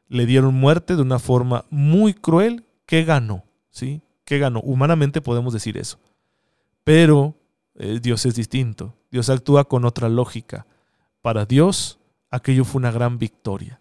le 0.09 0.27
dieron 0.27 0.55
muerte 0.55 0.97
de 0.97 1.03
una 1.03 1.19
forma 1.19 1.67
muy 1.71 2.15
cruel, 2.15 2.65
¿qué 2.87 3.05
ganó? 3.05 3.45
¿Sí? 3.71 4.03
¿Qué 4.25 4.39
ganó? 4.39 4.61
Humanamente 4.61 5.21
podemos 5.21 5.53
decir 5.53 5.77
eso. 5.77 5.99
Pero 6.83 7.37
eh, 7.75 8.01
Dios 8.03 8.25
es 8.27 8.35
distinto, 8.35 8.95
Dios 9.11 9.29
actúa 9.29 9.65
con 9.65 9.85
otra 9.85 10.09
lógica. 10.09 10.67
Para 11.21 11.45
Dios, 11.45 11.99
aquello 12.31 12.65
fue 12.65 12.79
una 12.81 12.91
gran 12.91 13.19
victoria 13.19 13.81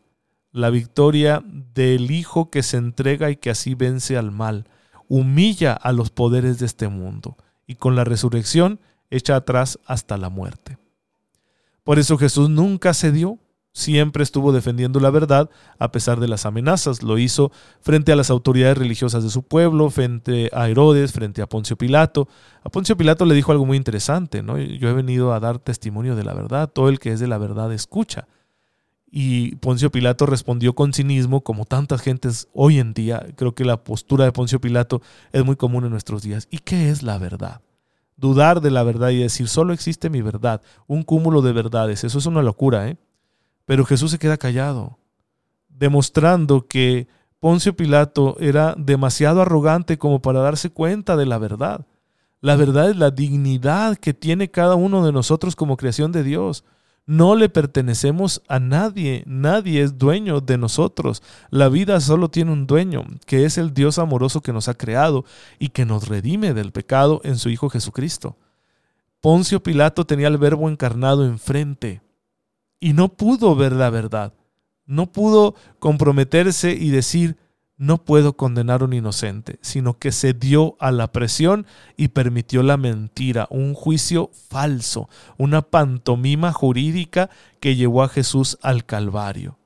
la 0.59 0.69
victoria 0.69 1.43
del 1.73 2.11
Hijo 2.11 2.49
que 2.49 2.63
se 2.63 2.77
entrega 2.77 3.31
y 3.31 3.37
que 3.37 3.49
así 3.49 3.75
vence 3.75 4.17
al 4.17 4.31
mal, 4.31 4.67
humilla 5.07 5.73
a 5.73 5.91
los 5.91 6.11
poderes 6.11 6.59
de 6.59 6.65
este 6.65 6.87
mundo 6.87 7.37
y 7.65 7.75
con 7.75 7.95
la 7.95 8.03
resurrección 8.03 8.79
echa 9.09 9.35
atrás 9.35 9.79
hasta 9.85 10.17
la 10.17 10.29
muerte. 10.29 10.77
Por 11.83 11.97
eso 11.97 12.17
Jesús 12.17 12.49
nunca 12.49 12.93
cedió, 12.93 13.39
siempre 13.73 14.23
estuvo 14.23 14.51
defendiendo 14.51 14.99
la 14.99 15.09
verdad 15.09 15.49
a 15.79 15.91
pesar 15.91 16.19
de 16.19 16.27
las 16.27 16.45
amenazas. 16.45 17.01
Lo 17.01 17.17
hizo 17.17 17.51
frente 17.81 18.11
a 18.11 18.15
las 18.15 18.29
autoridades 18.29 18.77
religiosas 18.77 19.23
de 19.23 19.29
su 19.29 19.43
pueblo, 19.43 19.89
frente 19.89 20.49
a 20.53 20.69
Herodes, 20.69 21.13
frente 21.13 21.41
a 21.41 21.47
Poncio 21.47 21.77
Pilato. 21.77 22.27
A 22.63 22.69
Poncio 22.69 22.97
Pilato 22.97 23.25
le 23.25 23.35
dijo 23.35 23.51
algo 23.51 23.65
muy 23.65 23.77
interesante, 23.77 24.43
¿no? 24.43 24.57
Yo 24.59 24.89
he 24.89 24.93
venido 24.93 25.33
a 25.33 25.39
dar 25.39 25.59
testimonio 25.59 26.15
de 26.15 26.23
la 26.23 26.33
verdad, 26.33 26.69
todo 26.69 26.89
el 26.89 26.99
que 26.99 27.11
es 27.11 27.19
de 27.19 27.27
la 27.27 27.37
verdad 27.37 27.73
escucha. 27.73 28.27
Y 29.11 29.55
Poncio 29.55 29.91
Pilato 29.91 30.25
respondió 30.25 30.75
con 30.75 30.93
cinismo, 30.93 31.41
como 31.41 31.65
tantas 31.65 32.01
gentes 32.01 32.47
hoy 32.53 32.79
en 32.79 32.93
día. 32.93 33.25
Creo 33.35 33.55
que 33.55 33.65
la 33.65 33.83
postura 33.83 34.25
de 34.25 34.31
Poncio 34.31 34.61
Pilato 34.61 35.01
es 35.31 35.43
muy 35.43 35.55
común 35.55 35.85
en 35.85 35.91
nuestros 35.91 36.21
días. 36.21 36.47
¿Y 36.51 36.59
qué 36.59 36.89
es 36.89 37.01
la 37.01 37.17
verdad? 37.17 37.61
Dudar 38.17 38.61
de 38.61 38.69
la 38.69 38.83
verdad 38.83 39.09
y 39.09 39.17
decir, 39.17 39.47
solo 39.47 39.73
existe 39.73 40.09
mi 40.09 40.21
verdad, 40.21 40.61
un 40.85 41.03
cúmulo 41.03 41.41
de 41.41 41.53
verdades. 41.53 42.03
Eso 42.03 42.19
es 42.19 42.25
una 42.25 42.43
locura, 42.43 42.87
¿eh? 42.87 42.97
Pero 43.65 43.85
Jesús 43.85 44.11
se 44.11 44.19
queda 44.19 44.37
callado, 44.37 44.99
demostrando 45.69 46.67
que 46.67 47.07
Poncio 47.39 47.75
Pilato 47.75 48.35
era 48.39 48.75
demasiado 48.77 49.41
arrogante 49.41 49.97
como 49.97 50.21
para 50.21 50.41
darse 50.41 50.69
cuenta 50.69 51.15
de 51.15 51.25
la 51.25 51.37
verdad. 51.37 51.85
La 52.41 52.55
verdad 52.55 52.89
es 52.89 52.97
la 52.97 53.11
dignidad 53.11 53.97
que 53.97 54.13
tiene 54.13 54.51
cada 54.51 54.75
uno 54.75 55.05
de 55.05 55.11
nosotros 55.11 55.55
como 55.55 55.77
creación 55.77 56.11
de 56.11 56.23
Dios. 56.23 56.63
No 57.09 57.35
le 57.35 57.49
pertenecemos 57.49 58.43
a 58.47 58.59
nadie, 58.59 59.23
nadie 59.25 59.81
es 59.81 59.97
dueño 59.97 60.41
de 60.41 60.59
nosotros. 60.59 61.23
La 61.49 61.67
vida 61.67 61.99
solo 62.01 62.29
tiene 62.29 62.51
un 62.51 62.67
dueño, 62.67 63.03
que 63.25 63.45
es 63.45 63.57
el 63.57 63.73
Dios 63.73 63.97
amoroso 63.97 64.41
que 64.41 64.53
nos 64.53 64.67
ha 64.67 64.75
creado 64.75 65.25
y 65.57 65.69
que 65.69 65.85
nos 65.85 66.07
redime 66.07 66.53
del 66.53 66.71
pecado 66.71 67.19
en 67.23 67.39
su 67.39 67.49
Hijo 67.49 67.67
Jesucristo. 67.67 68.37
Poncio 69.21 69.63
Pilato 69.63 70.05
tenía 70.05 70.27
el 70.27 70.37
verbo 70.37 70.69
encarnado 70.69 71.25
enfrente 71.25 72.03
y 72.79 72.93
no 72.93 73.09
pudo 73.09 73.55
ver 73.55 73.71
la 73.71 73.89
verdad. 73.89 74.33
No 74.85 75.11
pudo 75.11 75.55
comprometerse 75.79 76.73
y 76.73 76.91
decir, 76.91 77.37
no 77.79 78.03
puedo 78.03 78.33
condenar 78.33 78.81
a 78.81 78.85
un 78.85 78.93
inocente, 78.93 79.57
sino 79.61 79.97
que 79.97 80.11
se 80.11 80.33
dio 80.33 80.75
a 80.79 80.91
la 80.91 81.13
presión 81.13 81.65
y 81.95 82.09
permitió 82.09 82.61
la 82.61 82.75
mentira, 82.75 83.47
un 83.49 83.73
juicio 83.73 84.31
falso, 84.49 85.07
una 85.37 85.61
pantomima 85.61 86.51
jurídica 86.51 87.29
que 87.61 87.77
llevó 87.77 88.03
a 88.03 88.09
Jesús 88.09 88.59
al 88.61 88.85
Calvario. 88.85 89.57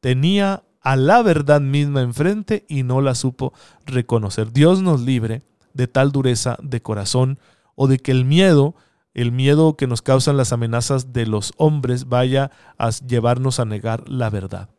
Tenía 0.00 0.64
a 0.82 0.96
la 0.96 1.22
verdad 1.22 1.62
misma 1.62 2.02
enfrente 2.02 2.66
y 2.68 2.82
no 2.82 3.00
la 3.00 3.14
supo 3.14 3.54
reconocer. 3.86 4.52
Dios 4.52 4.82
nos 4.82 5.00
libre 5.00 5.40
de 5.72 5.88
tal 5.88 6.12
dureza 6.12 6.58
de 6.62 6.82
corazón 6.82 7.38
o 7.74 7.88
de 7.88 7.98
que 7.98 8.12
el 8.12 8.26
miedo 8.26 8.74
el 9.14 9.32
miedo 9.32 9.76
que 9.76 9.86
nos 9.86 10.00
causan 10.00 10.36
las 10.36 10.52
amenazas 10.52 11.12
de 11.12 11.26
los 11.26 11.52
hombres 11.56 12.08
vaya 12.08 12.50
a 12.78 12.90
llevarnos 12.90 13.60
a 13.60 13.66
negar 13.66 14.08
la 14.08 14.30
verdad. 14.30 14.70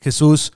Jesús 0.00 0.52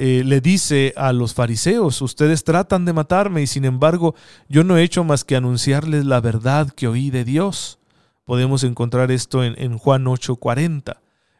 eh, 0.00 0.22
le 0.24 0.40
dice 0.40 0.94
a 0.96 1.12
los 1.12 1.34
fariseos, 1.34 2.00
ustedes 2.02 2.44
tratan 2.44 2.84
de 2.84 2.92
matarme 2.92 3.42
y 3.42 3.48
sin 3.48 3.64
embargo 3.64 4.14
yo 4.48 4.62
no 4.62 4.76
he 4.76 4.84
hecho 4.84 5.02
más 5.02 5.24
que 5.24 5.34
anunciarles 5.34 6.04
la 6.04 6.20
verdad 6.20 6.70
que 6.70 6.86
oí 6.86 7.10
de 7.10 7.24
Dios. 7.24 7.80
Podemos 8.24 8.62
encontrar 8.62 9.10
esto 9.10 9.42
en, 9.42 9.76
Juan 9.76 10.04
8:40. 10.04 10.98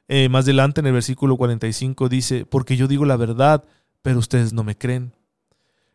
Eh, 0.08 0.28
más 0.28 0.44
adelante 0.44 0.80
en 0.80 0.88
el 0.88 0.92
versículo 0.92 1.36
45 1.36 2.08
dice, 2.08 2.46
porque 2.46 2.76
yo 2.76 2.88
digo 2.88 3.04
la 3.04 3.16
verdad, 3.16 3.62
pero 4.02 4.18
ustedes 4.18 4.52
no 4.52 4.64
me 4.64 4.76
creen. 4.76 5.12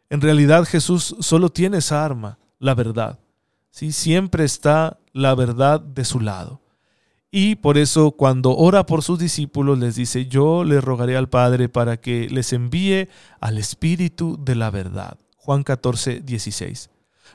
En 0.09 0.21
realidad 0.21 0.63
Jesús 0.63 1.17
solo 1.19 1.49
tiene 1.49 1.79
esa 1.79 2.05
arma, 2.05 2.39
la 2.59 2.75
verdad. 2.75 3.19
Siempre 3.71 4.45
está 4.45 4.99
la 5.11 5.35
verdad 5.35 5.81
de 5.81 6.05
su 6.05 6.21
lado. 6.21 6.61
Y 7.35 7.55
por 7.55 7.79
eso 7.79 8.11
cuando 8.11 8.55
ora 8.55 8.85
por 8.85 9.01
sus 9.01 9.17
discípulos 9.17 9.79
les 9.79 9.95
dice, 9.95 10.27
yo 10.27 10.63
le 10.63 10.79
rogaré 10.79 11.17
al 11.17 11.29
Padre 11.29 11.67
para 11.67 11.97
que 11.97 12.29
les 12.29 12.53
envíe 12.53 13.09
al 13.39 13.57
Espíritu 13.57 14.37
de 14.39 14.53
la 14.53 14.69
verdad. 14.69 15.17
Juan 15.37 15.63
14, 15.63 16.19
16. 16.19 16.91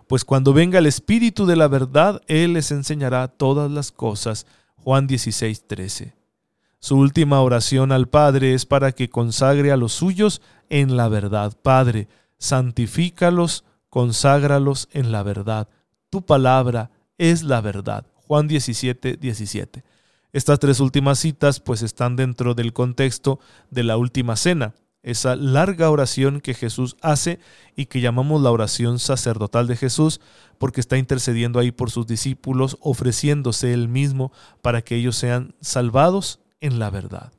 Pues 0.06 0.24
cuando 0.24 0.52
venga 0.52 0.78
el 0.78 0.86
Espíritu 0.86 1.46
de 1.46 1.56
la 1.56 1.66
verdad, 1.66 2.22
Él 2.28 2.52
les 2.52 2.70
enseñará 2.70 3.26
todas 3.26 3.68
las 3.68 3.90
cosas. 3.90 4.46
Juan 4.76 5.08
16, 5.08 5.66
13. 5.66 6.14
Su 6.78 6.96
última 6.96 7.40
oración 7.40 7.90
al 7.90 8.08
Padre 8.08 8.54
es 8.54 8.66
para 8.66 8.92
que 8.92 9.10
consagre 9.10 9.72
a 9.72 9.76
los 9.76 9.94
suyos 9.94 10.40
en 10.70 10.96
la 10.96 11.08
verdad. 11.08 11.54
Padre, 11.60 12.06
santifícalos, 12.38 13.64
conságralos 13.90 14.88
en 14.92 15.10
la 15.10 15.24
verdad 15.24 15.68
tu 16.10 16.22
palabra 16.22 16.90
es 17.18 17.42
la 17.42 17.60
verdad. 17.60 18.06
Juan 18.28 18.46
17, 18.46 19.16
17. 19.16 19.84
Estas 20.34 20.58
tres 20.58 20.80
últimas 20.80 21.18
citas 21.18 21.60
pues 21.60 21.80
están 21.80 22.14
dentro 22.14 22.54
del 22.54 22.74
contexto 22.74 23.40
de 23.70 23.82
la 23.82 23.96
última 23.96 24.36
cena, 24.36 24.74
esa 25.02 25.34
larga 25.34 25.90
oración 25.90 26.42
que 26.42 26.52
Jesús 26.52 26.96
hace 27.00 27.40
y 27.74 27.86
que 27.86 28.02
llamamos 28.02 28.42
la 28.42 28.50
oración 28.50 28.98
sacerdotal 28.98 29.66
de 29.66 29.76
Jesús 29.76 30.20
porque 30.58 30.82
está 30.82 30.98
intercediendo 30.98 31.58
ahí 31.58 31.72
por 31.72 31.90
sus 31.90 32.06
discípulos, 32.06 32.76
ofreciéndose 32.82 33.72
él 33.72 33.88
mismo 33.88 34.30
para 34.60 34.82
que 34.82 34.96
ellos 34.96 35.16
sean 35.16 35.54
salvados 35.62 36.40
en 36.60 36.78
la 36.78 36.90
verdad. 36.90 37.32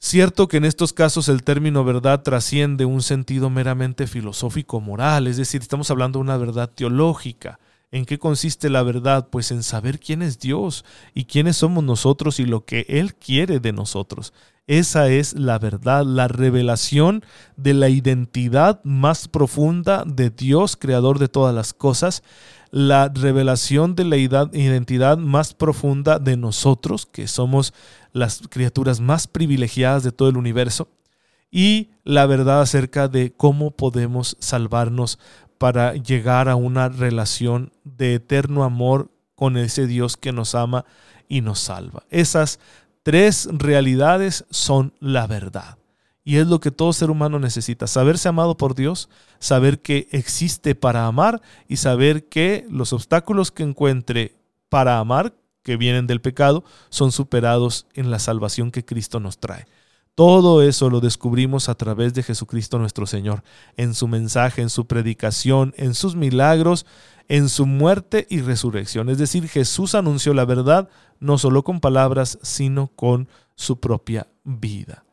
Cierto 0.00 0.48
que 0.48 0.56
en 0.56 0.64
estos 0.64 0.92
casos 0.92 1.28
el 1.28 1.44
término 1.44 1.84
verdad 1.84 2.22
trasciende 2.22 2.84
un 2.84 3.02
sentido 3.02 3.48
meramente 3.50 4.08
filosófico 4.08 4.80
moral, 4.80 5.28
es 5.28 5.36
decir, 5.36 5.62
estamos 5.62 5.92
hablando 5.92 6.18
de 6.18 6.24
una 6.24 6.36
verdad 6.36 6.68
teológica. 6.68 7.60
¿En 7.94 8.06
qué 8.06 8.18
consiste 8.18 8.70
la 8.70 8.82
verdad? 8.82 9.28
Pues 9.30 9.52
en 9.52 9.62
saber 9.62 10.00
quién 10.00 10.20
es 10.20 10.40
Dios 10.40 10.84
y 11.14 11.26
quiénes 11.26 11.58
somos 11.58 11.84
nosotros 11.84 12.40
y 12.40 12.44
lo 12.44 12.64
que 12.64 12.84
Él 12.88 13.14
quiere 13.14 13.60
de 13.60 13.72
nosotros. 13.72 14.32
Esa 14.66 15.08
es 15.10 15.34
la 15.34 15.60
verdad, 15.60 16.04
la 16.04 16.26
revelación 16.26 17.24
de 17.56 17.72
la 17.72 17.88
identidad 17.88 18.82
más 18.82 19.28
profunda 19.28 20.02
de 20.04 20.30
Dios, 20.30 20.76
creador 20.76 21.20
de 21.20 21.28
todas 21.28 21.54
las 21.54 21.72
cosas, 21.72 22.24
la 22.72 23.12
revelación 23.14 23.94
de 23.94 24.04
la 24.06 24.16
identidad 24.16 25.16
más 25.16 25.54
profunda 25.54 26.18
de 26.18 26.36
nosotros, 26.36 27.06
que 27.06 27.28
somos 27.28 27.74
las 28.12 28.42
criaturas 28.50 28.98
más 28.98 29.28
privilegiadas 29.28 30.02
de 30.02 30.10
todo 30.10 30.28
el 30.28 30.36
universo, 30.36 30.88
y 31.48 31.90
la 32.02 32.26
verdad 32.26 32.62
acerca 32.62 33.06
de 33.06 33.32
cómo 33.32 33.70
podemos 33.70 34.36
salvarnos 34.40 35.20
para 35.58 35.94
llegar 35.94 36.48
a 36.48 36.56
una 36.56 36.88
relación 36.88 37.72
de 37.84 38.14
eterno 38.14 38.64
amor 38.64 39.10
con 39.34 39.56
ese 39.56 39.86
Dios 39.86 40.16
que 40.16 40.32
nos 40.32 40.54
ama 40.54 40.84
y 41.28 41.40
nos 41.40 41.60
salva. 41.60 42.04
Esas 42.10 42.60
tres 43.02 43.48
realidades 43.50 44.44
son 44.50 44.94
la 45.00 45.26
verdad. 45.26 45.78
Y 46.24 46.36
es 46.36 46.46
lo 46.46 46.58
que 46.58 46.70
todo 46.70 46.92
ser 46.94 47.10
humano 47.10 47.38
necesita, 47.38 47.86
saberse 47.86 48.28
amado 48.28 48.56
por 48.56 48.74
Dios, 48.74 49.10
saber 49.38 49.80
que 49.80 50.08
existe 50.10 50.74
para 50.74 51.06
amar 51.06 51.42
y 51.68 51.76
saber 51.76 52.28
que 52.28 52.66
los 52.70 52.94
obstáculos 52.94 53.50
que 53.50 53.62
encuentre 53.62 54.34
para 54.70 54.98
amar, 54.98 55.34
que 55.62 55.76
vienen 55.76 56.06
del 56.06 56.22
pecado, 56.22 56.64
son 56.88 57.12
superados 57.12 57.86
en 57.92 58.10
la 58.10 58.18
salvación 58.18 58.70
que 58.70 58.86
Cristo 58.86 59.20
nos 59.20 59.38
trae. 59.38 59.66
Todo 60.14 60.62
eso 60.62 60.90
lo 60.90 61.00
descubrimos 61.00 61.68
a 61.68 61.74
través 61.74 62.14
de 62.14 62.22
Jesucristo 62.22 62.78
nuestro 62.78 63.06
Señor, 63.06 63.42
en 63.76 63.94
su 63.94 64.06
mensaje, 64.06 64.62
en 64.62 64.70
su 64.70 64.86
predicación, 64.86 65.74
en 65.76 65.94
sus 65.94 66.14
milagros, 66.14 66.86
en 67.28 67.48
su 67.48 67.66
muerte 67.66 68.26
y 68.30 68.40
resurrección. 68.40 69.08
Es 69.08 69.18
decir, 69.18 69.48
Jesús 69.48 69.94
anunció 69.94 70.34
la 70.34 70.44
verdad 70.44 70.88
no 71.18 71.38
solo 71.38 71.64
con 71.64 71.80
palabras, 71.80 72.38
sino 72.42 72.88
con 72.88 73.28
su 73.56 73.80
propia 73.80 74.28
vida 74.44 75.04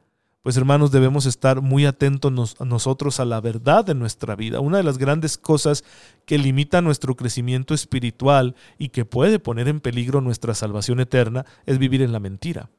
pues 0.42 0.58
hermanos 0.58 0.92
debemos 0.92 1.26
estar 1.26 1.62
muy 1.62 1.86
atentos 1.86 2.58
nosotros 2.60 3.20
a 3.20 3.26
la 3.26 3.42
verdad 3.42 3.86
de 3.86 3.94
nuestra 3.94 4.36
vida. 4.36 4.60
Una 4.60 4.78
de 4.78 4.84
las 4.84 4.98
grandes 4.98 5.38
cosas 5.38 5.84
que 6.26 6.40
limita 6.40 6.82
nuestro 6.82 7.16
crecimiento 7.16 7.74
espiritual 7.74 8.56
y 8.80 8.90
que 8.90 9.06
puede 9.06 9.38
poner 9.38 9.68
en 9.68 9.80
peligro 9.80 10.20
nuestra 10.20 10.56
salvación 10.56 11.00
eterna 11.00 11.46
es 11.66 11.78
vivir 11.78 12.02
en 12.02 12.12
la 12.12 12.20
mentira. 12.20 12.70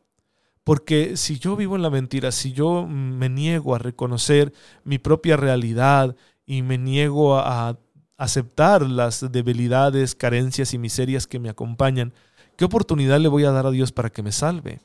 Porque 0.64 1.16
si 1.16 1.38
yo 1.38 1.56
vivo 1.56 1.76
en 1.76 1.82
la 1.82 1.90
mentira, 1.90 2.30
si 2.30 2.52
yo 2.52 2.86
me 2.86 3.28
niego 3.28 3.74
a 3.74 3.78
reconocer 3.78 4.52
mi 4.84 4.98
propia 4.98 5.36
realidad 5.36 6.16
y 6.46 6.62
me 6.62 6.78
niego 6.78 7.38
a 7.38 7.78
aceptar 8.16 8.82
las 8.82 9.32
debilidades, 9.32 10.14
carencias 10.14 10.74
y 10.74 10.78
miserias 10.78 11.26
que 11.26 11.40
me 11.40 11.48
acompañan, 11.48 12.12
¿qué 12.56 12.64
oportunidad 12.64 13.18
le 13.18 13.28
voy 13.28 13.44
a 13.44 13.50
dar 13.50 13.66
a 13.66 13.72
Dios 13.72 13.90
para 13.90 14.10
que 14.10 14.22
me 14.22 14.30
salve? 14.30 14.80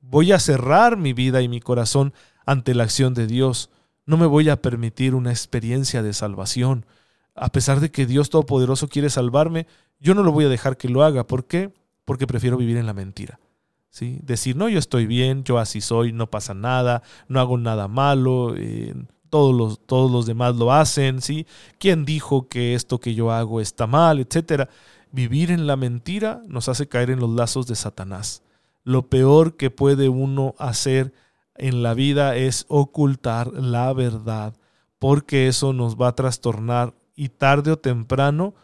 Voy 0.00 0.32
a 0.32 0.38
cerrar 0.38 0.98
mi 0.98 1.14
vida 1.14 1.40
y 1.40 1.48
mi 1.48 1.60
corazón 1.60 2.12
ante 2.44 2.74
la 2.74 2.84
acción 2.84 3.14
de 3.14 3.26
Dios. 3.26 3.70
No 4.04 4.18
me 4.18 4.26
voy 4.26 4.50
a 4.50 4.60
permitir 4.60 5.14
una 5.14 5.30
experiencia 5.30 6.02
de 6.02 6.12
salvación. 6.12 6.84
A 7.34 7.48
pesar 7.50 7.80
de 7.80 7.90
que 7.90 8.06
Dios 8.06 8.28
Todopoderoso 8.28 8.88
quiere 8.88 9.08
salvarme, 9.08 9.66
yo 9.98 10.14
no 10.14 10.22
lo 10.22 10.30
voy 10.30 10.44
a 10.44 10.50
dejar 10.50 10.76
que 10.76 10.90
lo 10.90 11.02
haga. 11.02 11.26
¿Por 11.26 11.46
qué? 11.46 11.72
Porque 12.04 12.26
prefiero 12.26 12.58
vivir 12.58 12.76
en 12.76 12.86
la 12.86 12.92
mentira. 12.92 13.40
Decir, 14.00 14.56
no, 14.56 14.68
yo 14.68 14.78
estoy 14.78 15.06
bien, 15.06 15.44
yo 15.44 15.58
así 15.58 15.80
soy, 15.80 16.12
no 16.12 16.30
pasa 16.30 16.54
nada, 16.54 17.02
no 17.28 17.40
hago 17.40 17.56
nada 17.56 17.88
malo, 17.88 18.54
eh, 18.56 18.94
todos, 19.30 19.54
los, 19.54 19.80
todos 19.86 20.10
los 20.10 20.26
demás 20.26 20.56
lo 20.56 20.72
hacen, 20.72 21.22
¿sí? 21.22 21.46
¿Quién 21.78 22.04
dijo 22.04 22.48
que 22.48 22.74
esto 22.74 23.00
que 23.00 23.14
yo 23.14 23.32
hago 23.32 23.60
está 23.60 23.86
mal, 23.86 24.18
etcétera? 24.20 24.68
Vivir 25.12 25.50
en 25.50 25.66
la 25.66 25.76
mentira 25.76 26.42
nos 26.46 26.68
hace 26.68 26.88
caer 26.88 27.10
en 27.10 27.20
los 27.20 27.30
lazos 27.30 27.66
de 27.66 27.74
Satanás. 27.74 28.42
Lo 28.84 29.08
peor 29.08 29.56
que 29.56 29.70
puede 29.70 30.08
uno 30.08 30.54
hacer 30.58 31.12
en 31.56 31.82
la 31.82 31.94
vida 31.94 32.36
es 32.36 32.66
ocultar 32.68 33.52
la 33.52 33.92
verdad, 33.92 34.54
porque 34.98 35.48
eso 35.48 35.72
nos 35.72 35.96
va 35.96 36.08
a 36.08 36.14
trastornar 36.14 36.94
y 37.14 37.30
tarde 37.30 37.72
o 37.72 37.78
temprano 37.78 38.54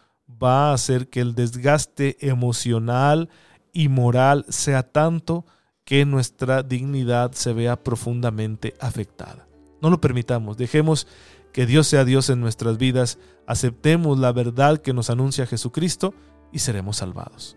va 0.42 0.70
a 0.70 0.74
hacer 0.74 1.08
que 1.08 1.20
el 1.20 1.34
desgaste 1.34 2.16
emocional 2.28 3.28
y 3.72 3.88
moral 3.88 4.44
sea 4.48 4.82
tanto 4.82 5.44
que 5.84 6.04
nuestra 6.04 6.62
dignidad 6.62 7.32
se 7.32 7.52
vea 7.52 7.82
profundamente 7.82 8.74
afectada. 8.80 9.48
No 9.80 9.90
lo 9.90 10.00
permitamos, 10.00 10.56
dejemos 10.56 11.06
que 11.52 11.66
Dios 11.66 11.86
sea 11.86 12.04
Dios 12.04 12.30
en 12.30 12.40
nuestras 12.40 12.78
vidas, 12.78 13.18
aceptemos 13.46 14.18
la 14.18 14.32
verdad 14.32 14.78
que 14.78 14.92
nos 14.92 15.10
anuncia 15.10 15.46
Jesucristo 15.46 16.14
y 16.52 16.60
seremos 16.60 16.98
salvados. 16.98 17.56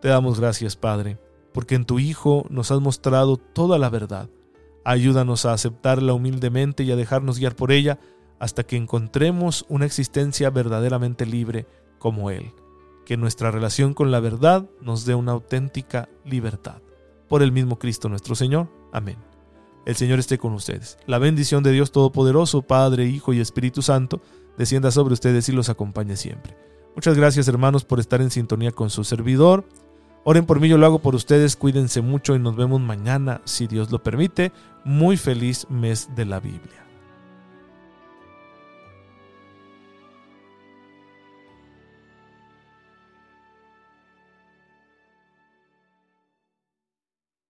Te 0.00 0.08
damos 0.08 0.40
gracias, 0.40 0.76
Padre, 0.76 1.18
porque 1.52 1.74
en 1.74 1.84
tu 1.84 1.98
Hijo 1.98 2.46
nos 2.48 2.70
has 2.70 2.80
mostrado 2.80 3.36
toda 3.36 3.78
la 3.78 3.90
verdad. 3.90 4.30
Ayúdanos 4.84 5.44
a 5.44 5.52
aceptarla 5.52 6.12
humildemente 6.12 6.84
y 6.84 6.92
a 6.92 6.96
dejarnos 6.96 7.38
guiar 7.38 7.56
por 7.56 7.72
ella 7.72 7.98
hasta 8.38 8.62
que 8.62 8.76
encontremos 8.76 9.64
una 9.68 9.86
existencia 9.86 10.50
verdaderamente 10.50 11.26
libre 11.26 11.66
como 11.98 12.30
Él. 12.30 12.52
Que 13.06 13.16
nuestra 13.16 13.50
relación 13.50 13.94
con 13.94 14.10
la 14.10 14.20
verdad 14.20 14.68
nos 14.82 15.06
dé 15.06 15.14
una 15.14 15.32
auténtica 15.32 16.10
libertad. 16.24 16.82
Por 17.28 17.42
el 17.42 17.52
mismo 17.52 17.78
Cristo 17.78 18.10
nuestro 18.10 18.34
Señor. 18.34 18.68
Amén. 18.92 19.16
El 19.86 19.94
Señor 19.94 20.18
esté 20.18 20.36
con 20.36 20.52
ustedes. 20.52 20.98
La 21.06 21.18
bendición 21.18 21.62
de 21.62 21.70
Dios 21.70 21.92
Todopoderoso, 21.92 22.62
Padre, 22.62 23.06
Hijo 23.06 23.32
y 23.32 23.40
Espíritu 23.40 23.80
Santo, 23.80 24.20
descienda 24.58 24.90
sobre 24.90 25.14
ustedes 25.14 25.48
y 25.48 25.52
los 25.52 25.68
acompañe 25.68 26.16
siempre. 26.16 26.56
Muchas 26.96 27.16
gracias 27.16 27.46
hermanos 27.46 27.84
por 27.84 28.00
estar 28.00 28.20
en 28.20 28.32
sintonía 28.32 28.72
con 28.72 28.90
su 28.90 29.04
servidor. 29.04 29.64
Oren 30.24 30.44
por 30.44 30.58
mí, 30.58 30.68
yo 30.68 30.76
lo 30.76 30.86
hago 30.86 30.98
por 30.98 31.14
ustedes. 31.14 31.54
Cuídense 31.54 32.00
mucho 32.00 32.34
y 32.34 32.40
nos 32.40 32.56
vemos 32.56 32.80
mañana, 32.80 33.40
si 33.44 33.68
Dios 33.68 33.92
lo 33.92 34.02
permite. 34.02 34.50
Muy 34.84 35.16
feliz 35.16 35.68
mes 35.70 36.08
de 36.16 36.24
la 36.24 36.40
Biblia. 36.40 36.85